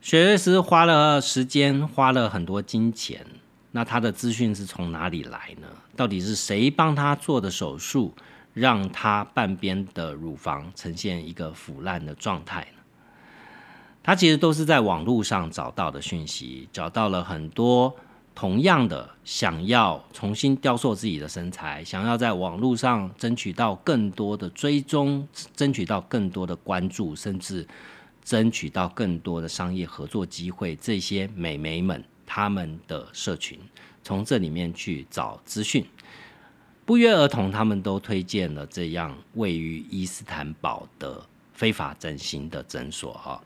[0.00, 3.26] 雪瑞斯花了时间，花了很多金钱，
[3.72, 5.66] 那他的资讯是从哪里来呢？
[5.96, 8.14] 到底是谁帮他做的手术？
[8.54, 12.82] 让他半边的乳房呈现一个腐烂的状态呢？
[14.02, 17.94] 他其实都是在网络上找到的讯息，找到了很多
[18.34, 27.66] 同样的想要重新雕塑自己的身材，想要在网络上争取到更多的追踪，争取到更多的关注，甚至
[28.26, 30.74] 争取到更多的商业合作机会。
[30.74, 33.56] 这些美眉们，他们的社群
[34.02, 35.86] 从这里面去找资讯。
[36.84, 43.40] 不约而同，他们都推荐了这样位于伊斯坦堡的非法整形的诊所哈。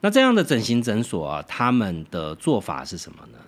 [0.00, 3.38] 那这样的整形诊所啊，他们的做法是什么呢？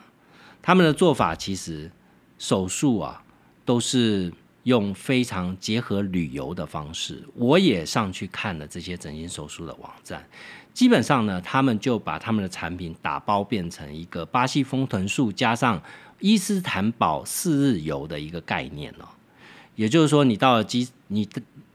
[0.62, 1.90] 他们的做法其实
[2.38, 3.22] 手术啊，
[3.64, 4.32] 都是
[4.70, 7.22] 用非常结合旅游的方式。
[7.34, 10.24] 我也上去看了这些整形手术的网站，
[10.72, 15.82] 基本上呢，他们就把他们的产品打包变成一个巴西丰臀术加上。
[16.22, 19.08] 伊斯坦堡四日游的一个概念哦，
[19.74, 21.26] 也就是说，你到了机，你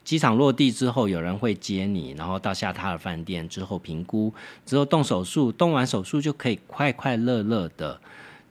[0.04, 4.32] 机场落地之后，有人会接你，然后到下榻的饭店之后评估，
[4.64, 8.00] 之后动手术，动完手术就可以快快乐乐的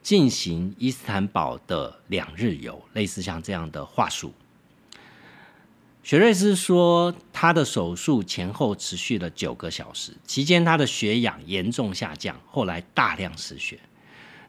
[0.04, 4.34] 进行伊斯坦堡的两日游，类似像这样的话术。
[6.02, 13.80] 雪瑞斯说，他的手术前后持续了九个小时，期间他的血氧严重下降，后来大量失血。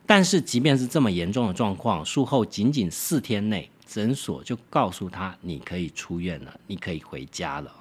[0.06, 7.74] 但是，即便是这么严重的状况，术后仅仅四天内，诊所就告诉他你可以出院了，你可以回家了。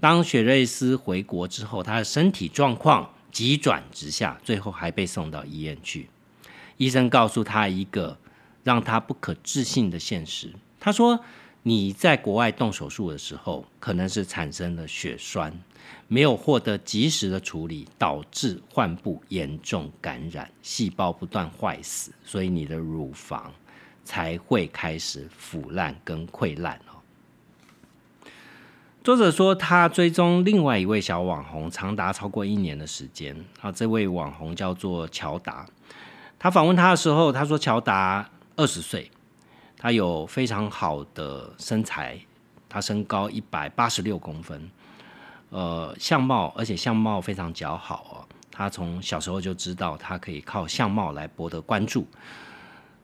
[0.00, 6.08] 当雪瑞斯回国之后，他的身体状况急转直下，最后还被送到医院去。
[6.76, 8.16] 医生告诉他一个
[8.62, 10.52] 让他不可置信的现实。
[10.80, 11.18] 他说
[11.62, 15.52] ：“你在国外动手术的时候，可能是产生了血栓，
[16.08, 23.52] 没有获得及时的处理，导致患部严重感染，细胞不断坏死，所以你的乳房
[24.04, 27.00] 才会开始腐烂跟溃烂哦。”
[29.02, 33.36] 作者说，他追踪另外一位小网红长达超过一年的时间。
[33.60, 35.66] 啊，这位网红叫做乔达。
[36.44, 39.10] 他访问他的时候，他说乔达二十岁，
[39.78, 42.20] 他有非常好的身材，
[42.68, 44.70] 他身高一百八十六公分，
[45.48, 48.28] 呃，相貌而且相貌非常姣好哦。
[48.50, 52.06] 他从小时候就知道他可以靠相貌来博得关注，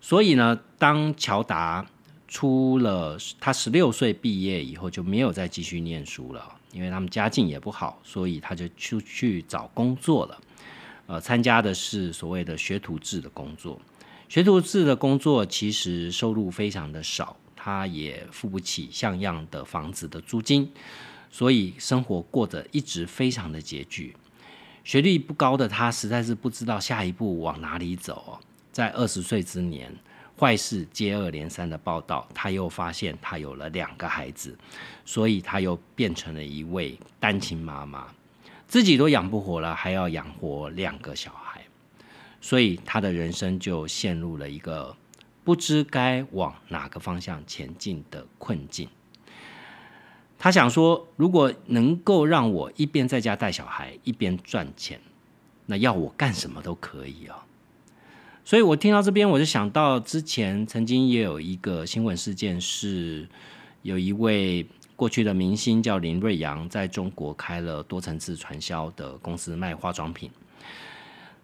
[0.03, 1.87] 所以呢，当乔达。
[2.29, 10.39] 出了他十六岁毕业以后就没有再继续念书了，因为他们家境也不好，所以他就出去找工作了。
[11.11, 13.81] 呃，参加的是所谓的学徒制的工作。
[14.29, 20.71] 学徒制的工作其实收入非常的少，他也付不起像样的房子的租金，
[21.29, 24.15] 所以生活过得一直非常的拮据。
[24.85, 28.39] 学历不高的他实在是不知道下一步往哪里走。
[28.71, 29.93] 在二十岁之年。
[30.39, 34.57] 坏事接二连三的报道，他又发现他有了两个孩子，
[35.05, 38.07] 所以他又变成了一位单亲妈妈，
[38.71, 41.61] 自己都养不活了，还要养活两个小孩，
[42.41, 44.97] 所以他的人生就陷入了一个
[45.43, 48.89] 不知该往哪个方向前进的困境。
[50.39, 55.01] 他想说，如果能够让我一边在家带小孩，一边赚钱，
[55.67, 57.45] 那要我干什么都可以啊。
[58.45, 63.29] 所以我听到这边，我就想到之前曾经也有一个新闻事件，是
[63.83, 64.65] 有一位
[65.01, 70.31] 过去的明星叫林瑞阳，在中国开了多层次传销的公司卖化妆品。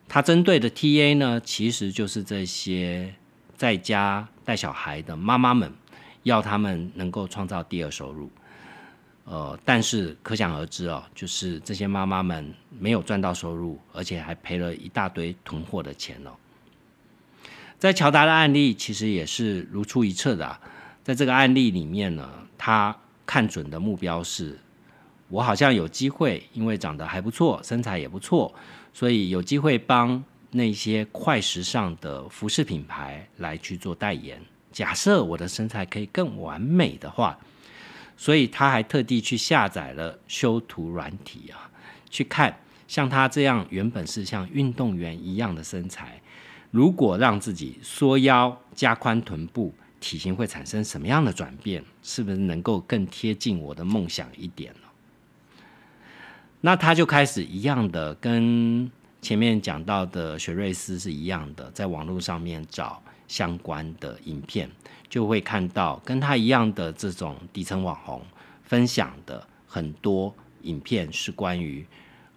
[0.07, 3.15] 他针对的 TA 呢，其实就是这些
[3.57, 5.73] 在家带小孩的妈妈们，
[6.25, 8.31] 要他们能够创造第二收入。
[9.25, 16.33] 呃，但是可想而知哦，就是这些妈妈们没有赚到收入，而且还赔了一大堆囤货的钱哦。
[17.79, 20.61] 在乔达的案例其实也是如出一辙的，
[21.03, 22.95] 在这个案例里面呢，他
[23.27, 24.57] 看准的目标是，
[25.29, 28.55] 我好像有机会，因为长得还不错，身材也不错，
[28.95, 34.41] 所以有机会帮那些快时尚的服饰品牌来去做代言。
[34.71, 37.37] 假设我的身材可以更完美的话，
[38.17, 41.69] 所以他还特地去下载了修图软体啊，
[42.09, 46.21] 去看像他这样原本是像运动员一样的身材。
[46.71, 51.85] 如果让自己缩腰、加宽臀部，体型会产生什么样的转变？
[52.03, 54.89] 是不是能够更贴近我的梦想一点呢？
[56.61, 64.71] 那他就开始一样的，跟前面讲到的雪瑞斯是一样的，在网络上面找相关的影片，
[65.09, 68.23] 就会看到跟他一样的这种底层网红
[68.65, 71.87] 分享的很多影片，是关于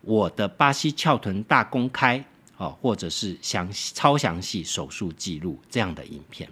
[0.02, 2.24] 我的巴西翘臀大公开。
[2.58, 6.50] 哦，或者是详超详细手术记录这样的影片，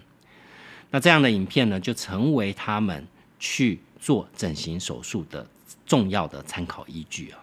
[0.90, 3.06] 那这样的影片呢，就成为他们
[3.38, 5.46] 去做整形手术的
[5.86, 7.38] 重要的参考依据啊。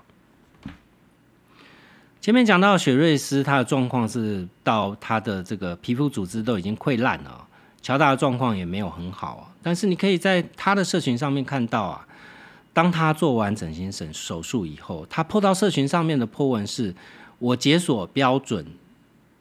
[2.22, 7.48] 前面讲到雪瑞斯，他的状况是到他的这个皮肤组织都已经溃烂了，
[7.82, 9.54] 乔达的状况也没有很好啊。
[9.62, 12.08] 但是你可以在他的社群上面看到啊，
[12.74, 16.94] 当他做完整形手手术以后，他破到社群上面的破文是。
[17.38, 18.66] 我解锁标准，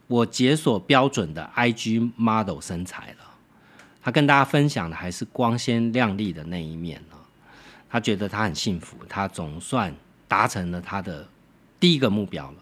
[0.07, 3.24] 我解锁标准的 IG model 身材了。
[4.05, 7.17] 他跟大家分享的还是光鲜亮丽的那一面呢。
[7.89, 9.91] 他觉得他很幸福，他总算
[10.27, 11.27] 达成了他的
[11.79, 12.57] 第一个目标了。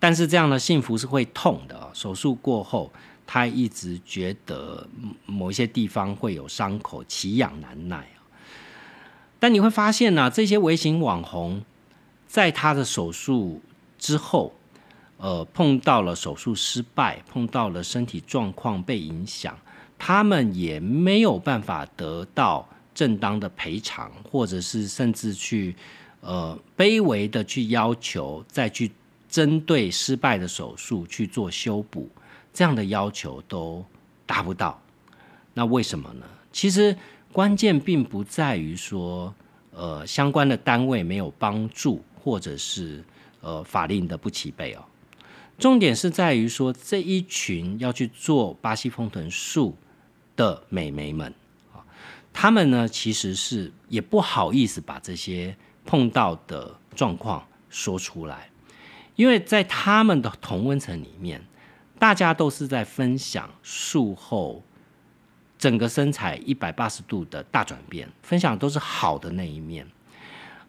[0.00, 1.88] 但是这样的幸福是会痛的。
[1.92, 2.92] 手术过后，
[3.24, 4.84] 他一直觉得
[5.24, 8.04] 某一些地方会有伤口，奇痒难耐
[9.38, 11.62] 但你会发现呢，这些微型网红
[12.26, 13.62] 在他的手术。
[13.98, 14.52] 之后，
[15.16, 19.58] 呃，碰到了手术失败，碰到了身体状况被影响，
[19.98, 25.74] 他们也没有办法得到正当的赔偿，或者是甚至去
[26.20, 28.90] 呃卑微的去要求再去
[29.28, 32.08] 针对失败的手术去做修补，
[32.52, 33.84] 这样的要求都
[34.24, 34.80] 达不到。
[35.54, 36.26] 那为什么呢？
[36.52, 36.96] 其实
[37.32, 39.34] 关键并不在于说，
[39.72, 43.04] 呃，相关的单位没有帮助，或者是。
[43.42, 44.84] 呃，法令的不齐备哦。
[45.56, 49.76] 重点是在于说，这一群要去做巴西丰臀术
[50.36, 51.34] 的美眉们
[51.72, 51.82] 啊，
[52.32, 58.50] 他们呢其实是也不好意思把这些碰到的状况说出来，
[59.16, 61.42] 因为在他们的同温层里面，
[61.98, 64.62] 大家都是在分享术后
[65.58, 69.86] 整个身材一百八十度的大转变，分享都是好的那一面。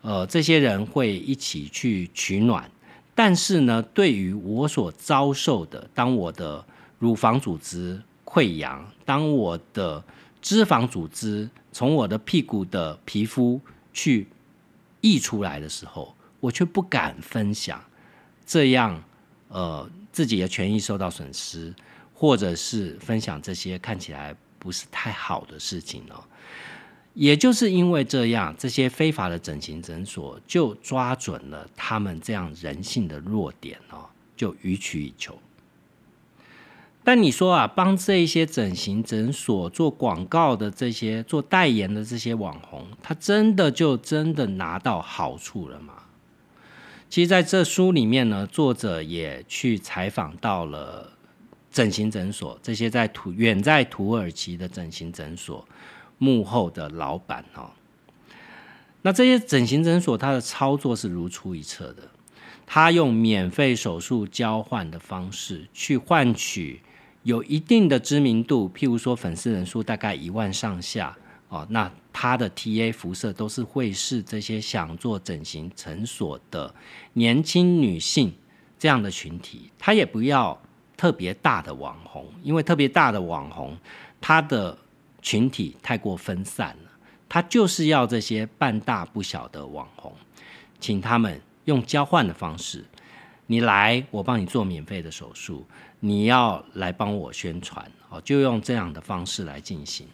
[0.01, 2.70] 呃，这些人会一起去取暖，
[3.13, 6.63] 但是呢，对于我所遭受的，当我的
[6.99, 10.03] 乳房组织溃疡，当我的
[10.41, 13.59] 脂肪组织从我的屁股的皮肤
[13.93, 14.28] 去
[14.99, 17.82] 溢出来的时候，我却不敢分享，
[18.45, 19.01] 这样
[19.47, 21.73] 呃自己的权益受到损失，
[22.13, 26.21] 或者是分享这些看起来不是太好的事情哦？
[27.13, 34.05] 也就是因为这样，这些非法的整形诊所就抓准了他们这样人性的弱点哦，
[34.36, 35.39] 就予取予求。
[37.08, 45.93] 但你说啊，帮这一些整形诊所做广告的这些做代言的这些网红，他真的就真的拿到好处了吗？
[47.08, 51.10] 其实，在这书里面呢，作者也去采访到了
[51.72, 55.66] 整形诊所这些在土远在土耳其的整形诊所。
[56.18, 57.72] 幕后的老板哦，
[59.03, 62.03] 那这些整形诊所它的操作是如出一辙的，
[62.66, 66.82] 他用免费手术交换的方式去换取
[67.28, 71.13] 有一定的知名度，譬如说粉丝人数大概一万上下
[71.49, 76.73] 哦，那他的 TA 辐射都是会是这些想做整形诊所的
[77.11, 78.34] 年轻女性
[78.80, 80.57] 这样的群体，他也不要
[80.95, 83.78] 特别大的网红，因为特别大的网红
[84.21, 84.78] 他的。
[85.19, 86.91] 群体太过分散了，
[87.28, 90.13] 他就是要这些半大不小的网红，
[90.80, 92.86] 请他们用交换的方式，
[93.48, 95.66] 你来我帮你做免费的手术，
[96.00, 100.06] 你要来帮我宣传，哦，就用这样的方式来进行。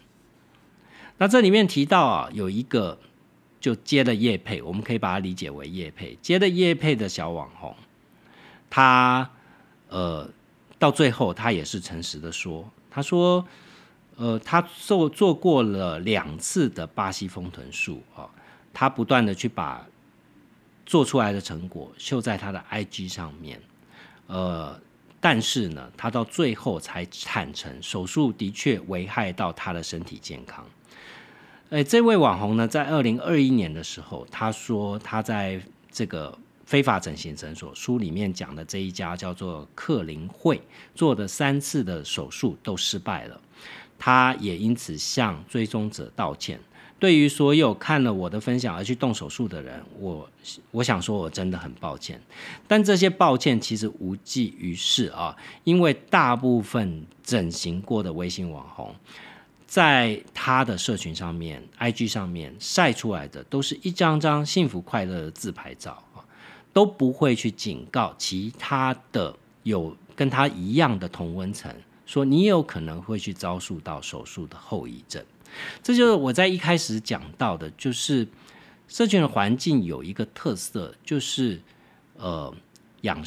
[1.18, 2.98] 那这里面提到啊，有一个
[3.60, 7.76] 就接了叶配，我们可以把它理解为叶配，接了叶配的小网红，
[8.70, 9.30] 他
[9.90, 10.26] 呃
[10.78, 13.46] 到最后他也是诚实的说，他说。
[14.16, 18.30] 呃，他做做过了两次的巴西丰臀术啊，
[18.72, 19.84] 他不断的去把
[20.86, 23.60] 做出来的成果秀在他的 IG 上面，
[24.26, 24.78] 呃，
[25.20, 30.64] 但是呢，他到最后才坦诚手术的确危害到他的身体健康。
[31.70, 35.60] 哎，这位网红呢，在二零二一年的时候，他说他在
[35.90, 40.60] 这个非法整形诊所书里面讲的这一家叫做克林会
[40.94, 43.40] 做的三次的手术都失败了。
[43.98, 46.60] 他也因此向追踪者道歉。
[47.04, 50.26] 对于所有看了我的分享而去动手术的人，我
[50.70, 52.18] 我想说，我真的很抱歉。
[52.66, 58.94] 但这些抱歉其实无济于事啊，因为大部分整形过的微信网红，
[59.66, 66.24] 在他的社群上面、IG 上面晒出来的，都是一张张幸福快乐的自拍照啊，
[66.72, 71.70] 都不会去警告其他的有跟他一样的同温层。
[72.06, 75.22] 说你有可能会去遭受到手术的后遗症，
[75.82, 78.26] 这就是我在一开始讲到的，就是
[78.88, 81.60] 社群的环境有一个特色，就是
[82.16, 82.54] 呃，
[83.02, 83.22] 阳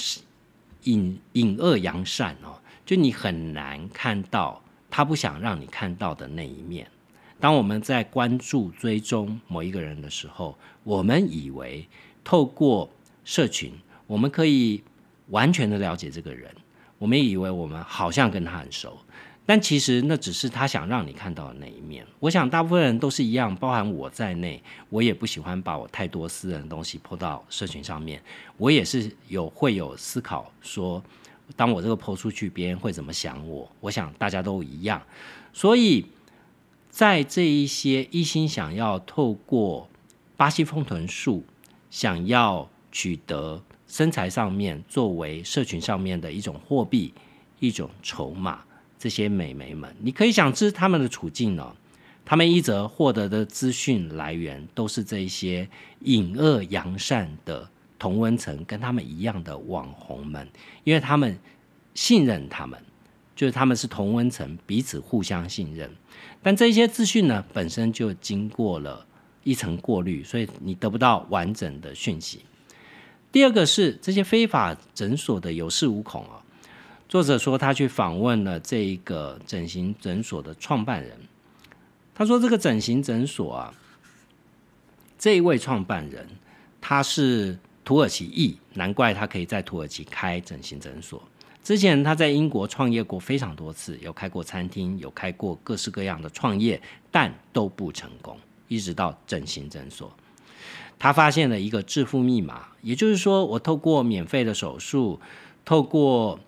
[0.83, 6.87] 隐隐恶扬善哦，就你很难看到他不想让你看到的那一面。
[7.39, 11.87] 当我们在关注追踪某一个人的时候，我们以为
[12.23, 12.89] 透过
[13.23, 13.71] 社群，
[14.07, 14.83] 我们可以
[15.27, 16.49] 完全的了解这个人。
[16.97, 18.97] 我们以为我们好像跟他很熟，
[19.47, 22.05] 但其实那只是他想让你看到的那一面。
[22.19, 28.21] 我想大部分人都是一样，包含我在内，我也不喜欢把我太多私人的东西泼到社群上面。
[28.57, 31.01] 我也是有会有思考，说
[31.55, 33.71] 当我这个泼出去，别人会怎么想我？
[33.79, 35.01] 我想大家都一样。
[35.53, 36.05] 所以
[36.89, 39.89] 在这一些一心想要透过
[40.35, 41.43] 巴西风臀术，
[41.89, 43.63] 想要取得。
[43.89, 47.13] 身材上面作为社群上面的一种货币、
[47.61, 48.65] 一种筹码，
[48.99, 51.75] 这些美眉们，你可以想知他们的处境呢？
[52.25, 55.69] 他们一则获得的资讯来源都是这些
[56.01, 60.45] 隐恶扬善的同温层，跟他们一样的网红们，
[60.83, 61.39] 因为他们
[61.93, 62.77] 信任他们，
[63.33, 65.89] 就是他们是同温层，彼此互相信任。
[66.43, 69.05] 但这些资讯呢，本身就经过了
[69.43, 72.41] 一层过滤，所以你得不到完整的讯息。
[73.31, 76.43] 第二个是这些非法诊所的有恃无恐啊。
[77.09, 81.17] 作者说他去访问了这一个整形诊所的创办人，
[82.13, 83.73] 他说这个整形诊所啊，
[85.17, 86.27] 这一位创办人
[86.81, 91.21] 他是土耳其裔，难怪他可以在土耳其开整形诊所。
[91.63, 98.37] 之前他在英国创业过非常多次，有开过餐厅，有开过各式各样的创业，但都不成功，
[98.67, 100.11] 一直到整形诊所。
[100.99, 105.19] 他发现了一个致富密码，也就是说，我透过免费的手术，
[105.63, 106.39] 透过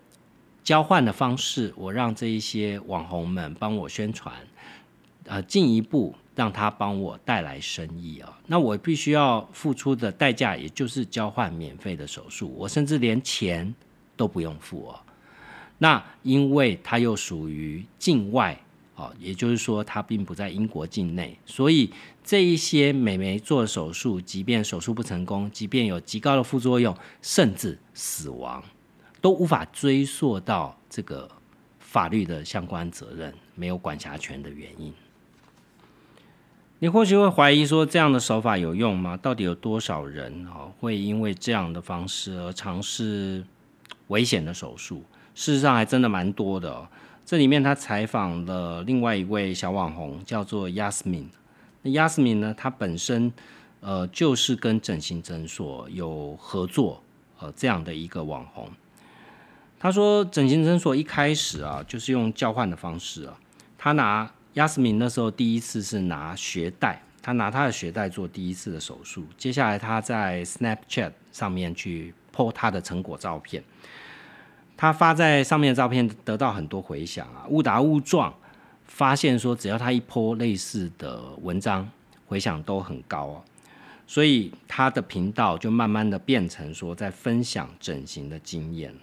[0.62, 4.34] 交换的方式，我让这一些网红们帮我宣传，
[5.24, 13.74] 呃进一步让他帮我带来生意啊，那我必须要付出的代价，也就是交换免费的手术，我甚至连钱
[14.16, 15.00] 都不用付哦。
[15.78, 18.58] 那因为它又属于境外
[18.96, 21.90] 哦，也就是说它并不在英国境内，所以
[22.22, 28.62] 这一些美眉做手术，即便手术不成功，即便有极高的副作用，甚至死亡，
[29.20, 31.28] 都无法追溯到这个
[31.78, 34.92] 法律的相关责任，没有管辖权的原因。
[36.78, 39.14] 你或许会怀疑说，这样的手法有用吗？
[39.16, 43.44] 到底有多少人哦会因为这样的方式而尝试
[44.08, 45.04] 危险的手术？
[45.34, 46.88] 事实上还真的蛮多的。
[47.26, 51.26] 这里面他采访了另外一位小网红，叫做 Yasmin。
[51.82, 53.30] 那 Yasmin 呢，他本身
[53.80, 57.02] 呃就是跟整形诊所有合作
[57.40, 58.70] 呃这样的一个网红。
[59.82, 63.34] 他说，整形诊所一开始啊，就是用交换的方式啊。
[63.78, 69.24] 他拿 Yasmin 那时候第一次是拿血袋，他拿他的血袋做第一次的手术。
[69.38, 73.64] 接下来他在 Snapchat 上面去 po 他的成果照片。
[74.76, 78.34] 他发在上面的照片得到很多回响啊，误打误撞
[78.84, 81.90] 发现说，只要他一 po 类似的文章，
[82.26, 83.44] 回响都很高哦，
[84.06, 88.94] 所以他的频道就慢慢的变成说在分享整形的经验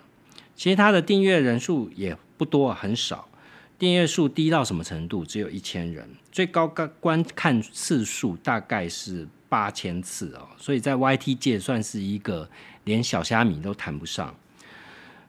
[0.58, 3.30] 其实他的订阅人数也不多，很少，
[3.78, 5.24] 订阅数低到什么程度？
[5.24, 12.50] 只有一千人，最高观观看次数大概是八千次哦，所以在 YT 界算是一个
[12.86, 14.36] 连小虾米都谈不上。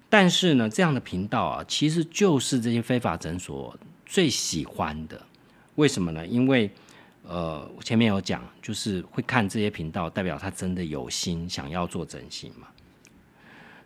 [0.08, 5.20] 但是呢，这样的频道啊，其实就是这些非法诊所最喜欢的。
[5.74, 6.26] 为什么呢？
[6.26, 6.70] 因为
[7.24, 12.66] 呃，我前面有讲，就是会看这些频道，代表他真的有心想要做整形嘛。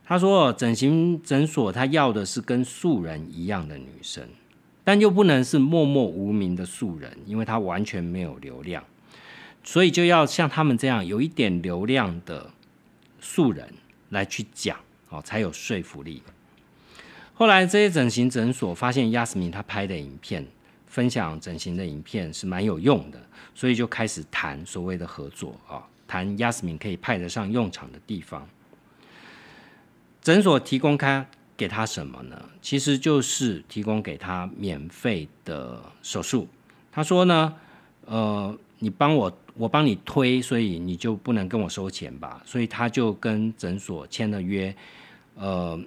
[0.04, 4.28] 他说，整形诊所他要的是跟素人一样的女生，
[4.84, 8.84] 但又不能是默默无名的素人，因为他完全没有流量，
[9.62, 12.50] 所以就要像他们这样有一点流量的
[13.20, 13.72] 素人
[14.10, 14.76] 来去讲。
[15.08, 16.22] 哦，才有说服力。
[17.34, 20.46] 后来这些整形诊所发现亚斯明他拍的影片，
[20.86, 23.20] 分享整形的影片是蛮有用的，
[23.54, 28.48] 所以就开始谈所谓的合作啊，谈亚斯明可以派得上用场的地方。
[30.22, 32.40] 诊所提供开给他什么呢？
[32.62, 36.48] 其实就是提供给他免费的手术。
[36.90, 37.54] 他说呢，
[38.06, 39.30] 呃，你帮我。
[39.54, 42.40] 我帮你推，所以你就不能跟我收钱吧？
[42.42, 44.74] 所以他就跟诊所签了约，
[45.34, 45.78] 呃，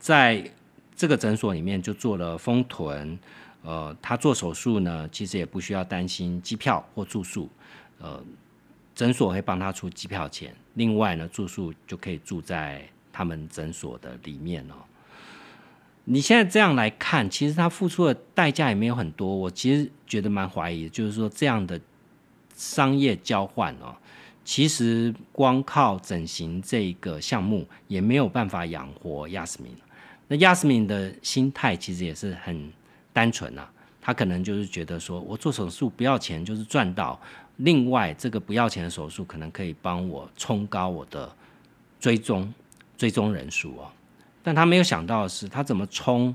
[0.00, 0.50] 在
[0.96, 3.16] 这个诊所里面就做了封臀，
[3.62, 7.48] 呃，他做手术呢，其实也不需要担心机票或住宿，
[8.00, 8.20] 呃，
[8.96, 12.84] 诊所会帮他出机票钱，另外呢，住宿就可以住在
[13.18, 14.74] 他们诊所的里面哦。
[16.04, 21.80] 你现在这样来看，其实他付出的代价也没有很多，我其实觉得蛮怀疑，就是说这样的。
[22.60, 23.94] 商业交换哦，
[24.44, 29.72] 其实光靠整形这个项目也没有办法养活亚斯敏。
[30.26, 32.72] 那亚斯敏的心态其实也是很
[33.12, 37.16] 单纯啊，他可能就是觉得说我做手术不要钱就是赚到，
[37.58, 41.32] 另外这个不要钱的手术可能可以帮我冲高我的
[42.00, 42.52] 追踪
[42.98, 43.90] 追踪人数哦。
[44.42, 46.34] 但他没有想到的是，他怎么冲？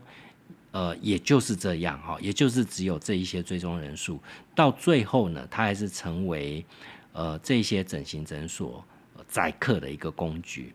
[0.71, 4.19] 呃，也就是这样哈，也就是只有这一些追踪人数，
[4.55, 6.65] 到最后呢，他还是成为
[7.11, 8.83] 呃这些整形诊所
[9.27, 10.73] 宰客的一个工具。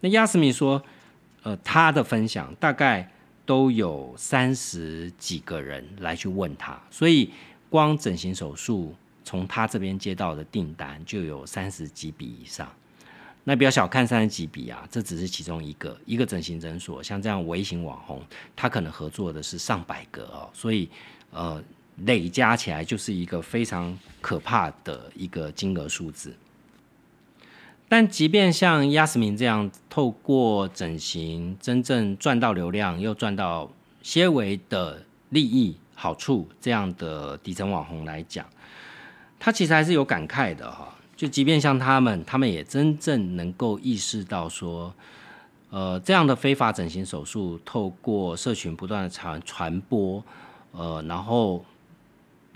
[0.00, 0.82] 那亚斯米说，
[1.42, 3.06] 呃，他的分享大概
[3.44, 7.30] 都有三十几个人来去问他，所以
[7.68, 12.66] 光整形手术从他这边接到的订单就有三十几笔以上。
[13.48, 18.22] 那不要小看三十几笔啊，这只是其中一个一个整形诊所，像这样微型网红，
[18.54, 20.86] 他可能合作的是上百个哦，所以
[21.30, 21.58] 呃
[22.04, 26.36] 累加起来就是一个非常可怕的一个金额数字。
[27.88, 33.72] 但即便像亚斯明这样透过整形真正赚到流量，又赚到
[34.02, 38.44] 些微的利益好处，这样的底层网红来讲，
[39.38, 40.94] 他其实还是有感慨的哈。
[41.18, 44.94] 就即便像他们，他们也真正能够意识到说，
[45.68, 50.22] 呃，这样的非法整形手术透过社群不断的传传播，
[50.70, 51.64] 呃，然后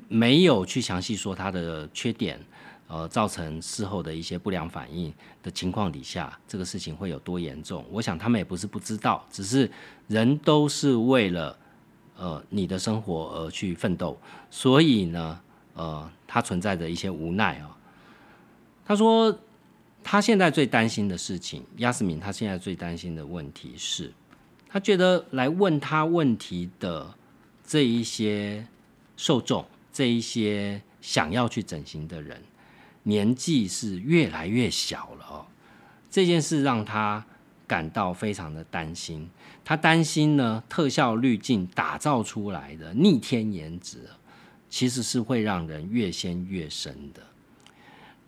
[0.06, 2.38] 没有去详细说它的缺点，
[2.86, 7.84] 呃，造成事后的一些不良反应的情况底下，这个事情会有多严重？
[7.90, 9.68] 我想他们也不是不知道，只是
[10.06, 11.58] 人都是为了
[12.16, 14.16] 呃你的生活而去奋斗，
[14.52, 15.40] 所以呢，
[15.74, 17.76] 呃，它存在着一些无奈啊。
[18.92, 19.34] 他说，
[20.04, 24.12] 他现在最担心的事情，亚斯敏，他现在最担心的问题是，
[24.68, 27.10] 他觉得来问他问题的
[27.66, 28.66] 这一些
[29.16, 32.38] 受众，这一些想要去整形的人，
[33.04, 35.46] 年纪是越来越小了哦。
[36.10, 37.24] 这件事让他
[37.66, 39.26] 感到非常的担心。
[39.64, 44.00] 他担心呢，特效滤镜打造出来的逆天颜值，
[44.68, 47.22] 其实是会让人越陷越深的。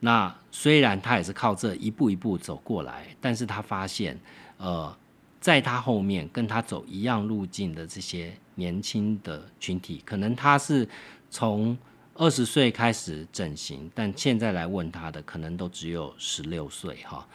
[0.05, 4.21] 那虽然他也是靠这一步一步走过来，但是他发现，
[4.59, 4.95] 呃，
[5.41, 10.87] 在他后面跟他走一样路径的这些年轻的群体，可能他是
[11.31, 11.75] 从
[12.17, 17.27] 二十岁开始整形，但现在来问他的，可能都只有十六岁哈。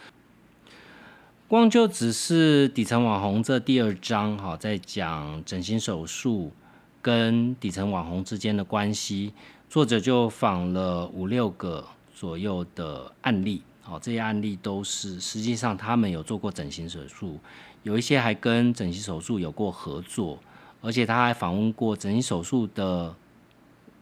[1.48, 6.52] 光就只是底层网红这第二章哈，在讲整形手术
[7.02, 9.34] 跟底层网红之间的关系，
[9.68, 11.84] 作者就访了五六个
[12.20, 17.40] 左右的案例，好，这些案例都是实际上他们有做过整形手术，
[17.82, 20.38] 有一些还跟整形手术有过合作，
[20.82, 23.16] 而且他还访问过整形手术的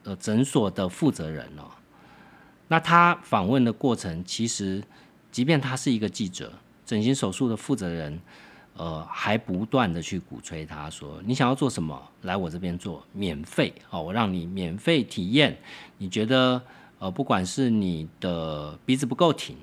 [0.02, 1.70] 呃诊所的负责人哦。
[2.66, 4.82] 那他访问的过程，其实
[5.30, 6.52] 即便他是一个记者。
[6.84, 8.20] 整形手术的负责人，
[8.74, 15.56] 呃，还不断的去鼓吹他说：“你想要做什么，来我这边做，免费哦，我让你免费体验。
[15.98, 16.60] 你觉得，
[16.99, 19.57] 呃，不管是你的鼻子不够挺，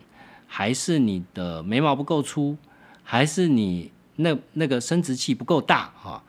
[0.48, 2.58] 还是你的眉毛不够粗，
[3.04, 6.24] 还是你那那个生殖器不够大，哈，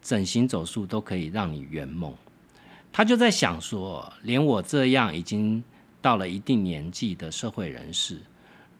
[0.00, 2.14] 整形手术都可以让你圆梦。”
[2.92, 5.62] 他就在想说，连我这样已经
[6.00, 8.20] 到了一定年纪的社会人士，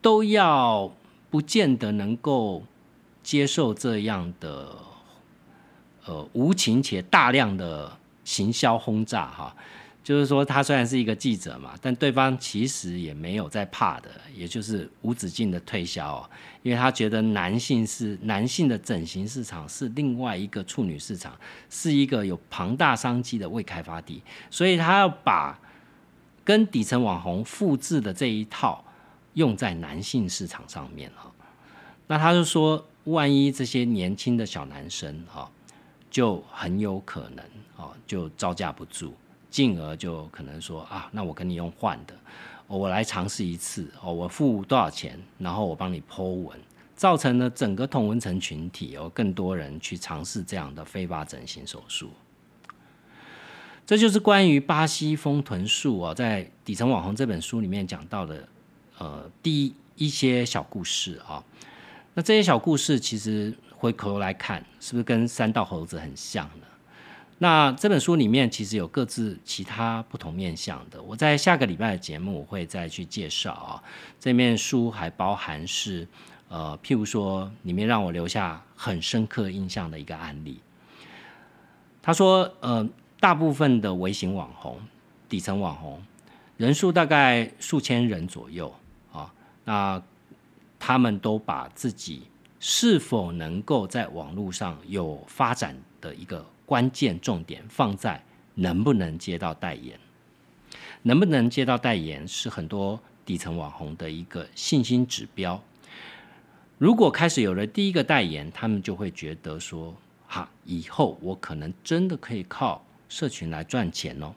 [0.01, 0.91] 都要。
[1.33, 2.61] 不见得能够
[3.23, 4.69] 接受这样的
[6.05, 7.91] 呃无情且大量的
[8.23, 9.55] 行销轰炸哈，
[10.03, 16.29] 就是说他虽然是一个记者嘛，但对方其实也没有在怕的，也就是无止境的推销，
[16.61, 21.35] 因为他觉得男性是男性的整形市场是另外一个处女市场，
[21.69, 25.59] 是一个有庞大商机的未开发地，所以他要把
[26.43, 28.83] 跟底层网红复制的这一套。
[29.33, 31.31] 用在男性市场上面哈，
[32.05, 35.49] 那他就说，万一这些年轻的小男生哈，
[36.11, 37.43] 就很有可能
[37.75, 39.11] 哦，就招架不住，
[39.53, 42.15] 进而就可能说啊，那我跟你用换的，
[42.65, 46.59] 我来尝试一次哦，我付多少钱，然后我帮你剖文，
[46.95, 52.09] 造成了整个同文层群体有更多人去尝试这样的非法整形手术。
[53.85, 58.47] 这就是关于巴西丰臀术啊，在《底层网红》这本书里面讲到的。
[58.99, 61.43] 呃，第一一些小故事啊，
[62.13, 66.65] 那这些小故事其实回头来看，是不是跟三道猴子很像呢？
[67.43, 73.83] 那这本书里面其实有各自其他不同面向的，我在下个礼拜的节目我会再去介绍啊。
[74.17, 76.07] 这面书还包含是
[76.47, 80.61] 呃，譬如说里面让我留下很深刻印象的一个案例。
[82.01, 82.87] 他说，呃，
[83.19, 84.79] 大部分的微型网红、
[85.27, 86.01] 底层网红
[86.55, 88.73] 人数大概数千人左右
[89.11, 89.29] 啊。
[89.65, 90.01] 那
[90.79, 92.23] 他们都把自己
[92.61, 98.23] 是否能够在网络上有发展的一个关键重点放在
[98.55, 99.99] 能不能接到代言，
[101.01, 105.61] 能不能接到代言是很多底层网红的一个信心指标。
[106.77, 109.95] 如果开始有了第一个代言，他们就会觉得说：
[110.27, 114.33] 哈，以后我可能真的可以靠社群来赚钱哦。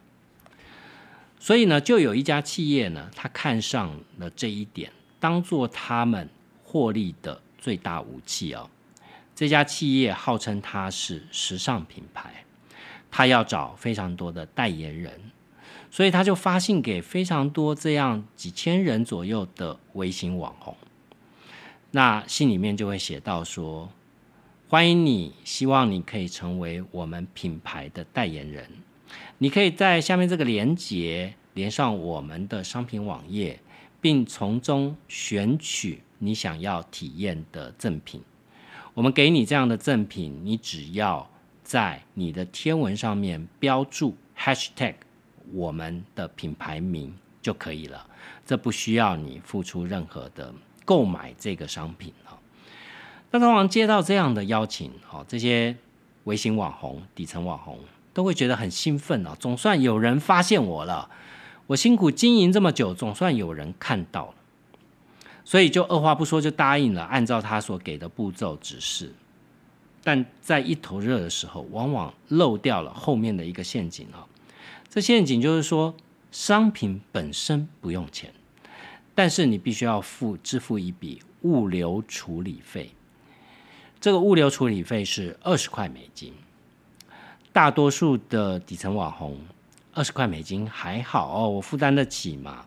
[1.38, 4.90] 所以呢，就有一家企业呢，他看上了这一点。
[5.18, 6.28] 当做他们
[6.62, 8.68] 获利的最大武器哦。
[9.36, 12.44] 这家企业号称它是时尚品牌，
[13.10, 15.12] 他要找非常多的代言人，
[15.90, 20.74] 所以他就发信给非常多这样几千人左右的微型网红。
[21.90, 23.90] 那信里面就会写到说
[24.68, 28.66] ：“欢迎你，希望你可以成为我们品牌的代言人。
[29.36, 33.60] 你可以在下面这个链接连上我们的商品网页。”
[33.98, 38.22] 并从中选取你想要体验的赠品。
[38.96, 41.28] 我们给你这样的赠品，你只要
[41.62, 44.94] 在你的天文上面标注 hashtag
[45.52, 48.06] 我们的品牌名就可以了。
[48.46, 50.50] 这不需要你付出任何的
[50.86, 52.40] 购买这个商品啊。
[53.30, 55.76] 那通常接到这样的邀请，哦，这些
[56.24, 57.78] 微型网红、底层网红
[58.14, 61.10] 都会觉得很兴奋啊，总算有人发现我了。
[61.66, 64.34] 我辛苦经营这么久，总算有人看到了，
[65.46, 69.14] 所以就二话不说就答应了，按照他所给的步骤指示。
[70.02, 74.26] 但在一头热的时候，往往漏掉了后面的一个陷阱啊。
[74.90, 75.94] 这陷阱就是说，
[76.32, 78.32] 商品本身不用钱，
[79.14, 82.90] 但是你必须要付支付一笔物流处理费。
[84.00, 86.34] 这个物流处理费是二十块美金。
[87.52, 89.38] 大多数的底层网红。
[89.94, 92.66] 二十块美金还好哦，我负担得起嘛。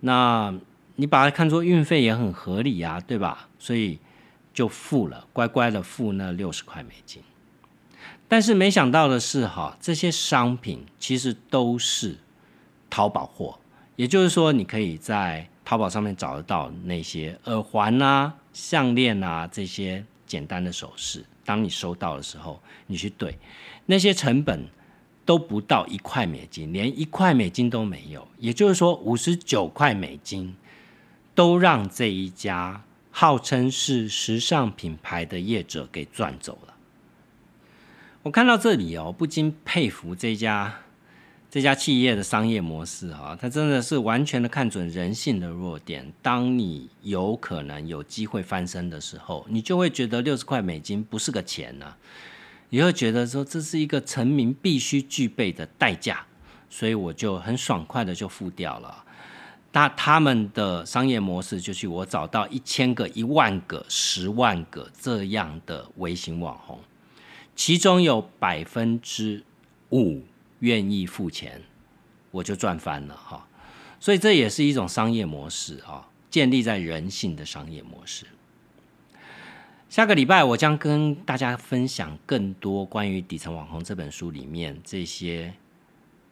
[0.00, 0.54] 那
[1.00, 3.48] 你把它看作运费也很合理啊，对吧？
[3.56, 4.00] 所以
[4.52, 7.22] 就付了，乖乖的付那六十块美金。
[8.26, 12.16] 但是没想到的是，哈，这些商品其实都是
[12.90, 13.60] 淘宝货，
[13.94, 21.24] 也就是说，你可以在淘宝上面找得到那些耳环啊、项链啊这些简单的首饰。
[21.44, 23.38] 当你收到的时候，你去对
[23.86, 24.66] 那些成本
[25.24, 28.26] 都不到一块美金，连一块美金都没有。
[28.38, 30.54] 也就是说，五十九块美金
[31.38, 32.82] 都让这一家
[33.12, 36.74] 号称是时尚品牌的业者给赚走了。
[38.24, 40.80] 我看到这里哦，不禁佩服这家
[41.48, 46.12] 这家企业的商业模式哈，它真的是完全的看准人性的弱点。
[46.20, 51.94] 当你有可能有机会翻身的时候，你就会觉得六十块美金不是个钱呢，
[52.70, 56.26] 你会觉得说这是一个成名必须具备的代价，
[56.68, 59.04] 所以我就很爽快的就付掉了。
[59.70, 66.80] 那他们的商业模式就是我找到一千个、一万个、十万个这样的微型网红。
[67.54, 69.44] 其中有百分之
[69.90, 70.22] 五
[70.60, 71.62] 愿意付钱，
[72.30, 73.46] 我就赚翻了哈。
[74.00, 78.24] 所以这也是一种商业模式啊，建立在人性的商业模式。
[79.90, 85.52] 下个礼拜我将跟大家分享更多关于《底层网红》这本书里面这些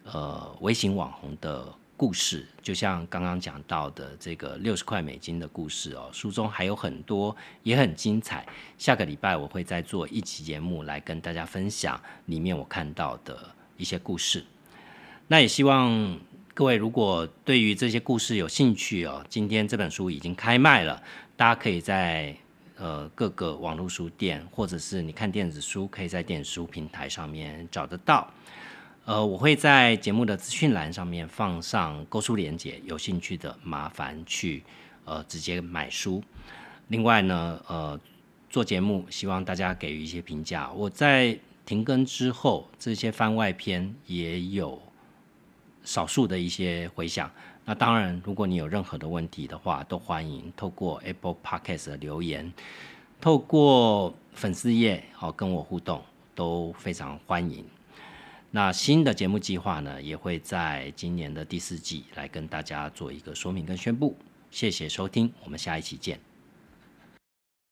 [0.04, 1.74] 呃微型网红的。
[1.96, 8.46] 故事就像刚刚讲到的这个六十块美金的故事哦，书中还有很多也很精彩。
[8.76, 13.38] 下个礼拜我会再做一期节目来跟大家分享里面我看到的
[13.76, 14.44] 一些故事。
[15.26, 16.18] 那也希望
[16.52, 21.02] 各位如果对于这些故事有兴趣哦，今天这本书已经开卖了，
[21.36, 22.36] 大家可以在
[22.76, 28.30] 呃各个网络书店或者是你看电子书，可以在电子书平台上面找得到。
[29.06, 34.64] 呃，我会在节目的资讯栏上面放上购书链接，有兴趣的麻烦去
[35.04, 36.20] 呃直接买书。
[36.88, 38.00] 另外呢，呃，
[38.50, 40.68] 做节目希望大家给予一些评价。
[40.72, 44.82] 我在停更之后，这些番外篇也有
[45.84, 47.30] 少数的一些回响。
[47.64, 52.52] 那当然，如果你有任何的问题的话，都欢迎透过 Apple Podcast 的留言，
[53.20, 56.02] 透过粉丝页好跟我互动，
[56.34, 57.64] 都非常欢迎。
[58.56, 64.16] 那新的节目计划呢，也会在今年的第四季来跟大家做一个说明跟宣布。
[64.50, 66.25] 谢谢收听，我们下一期见。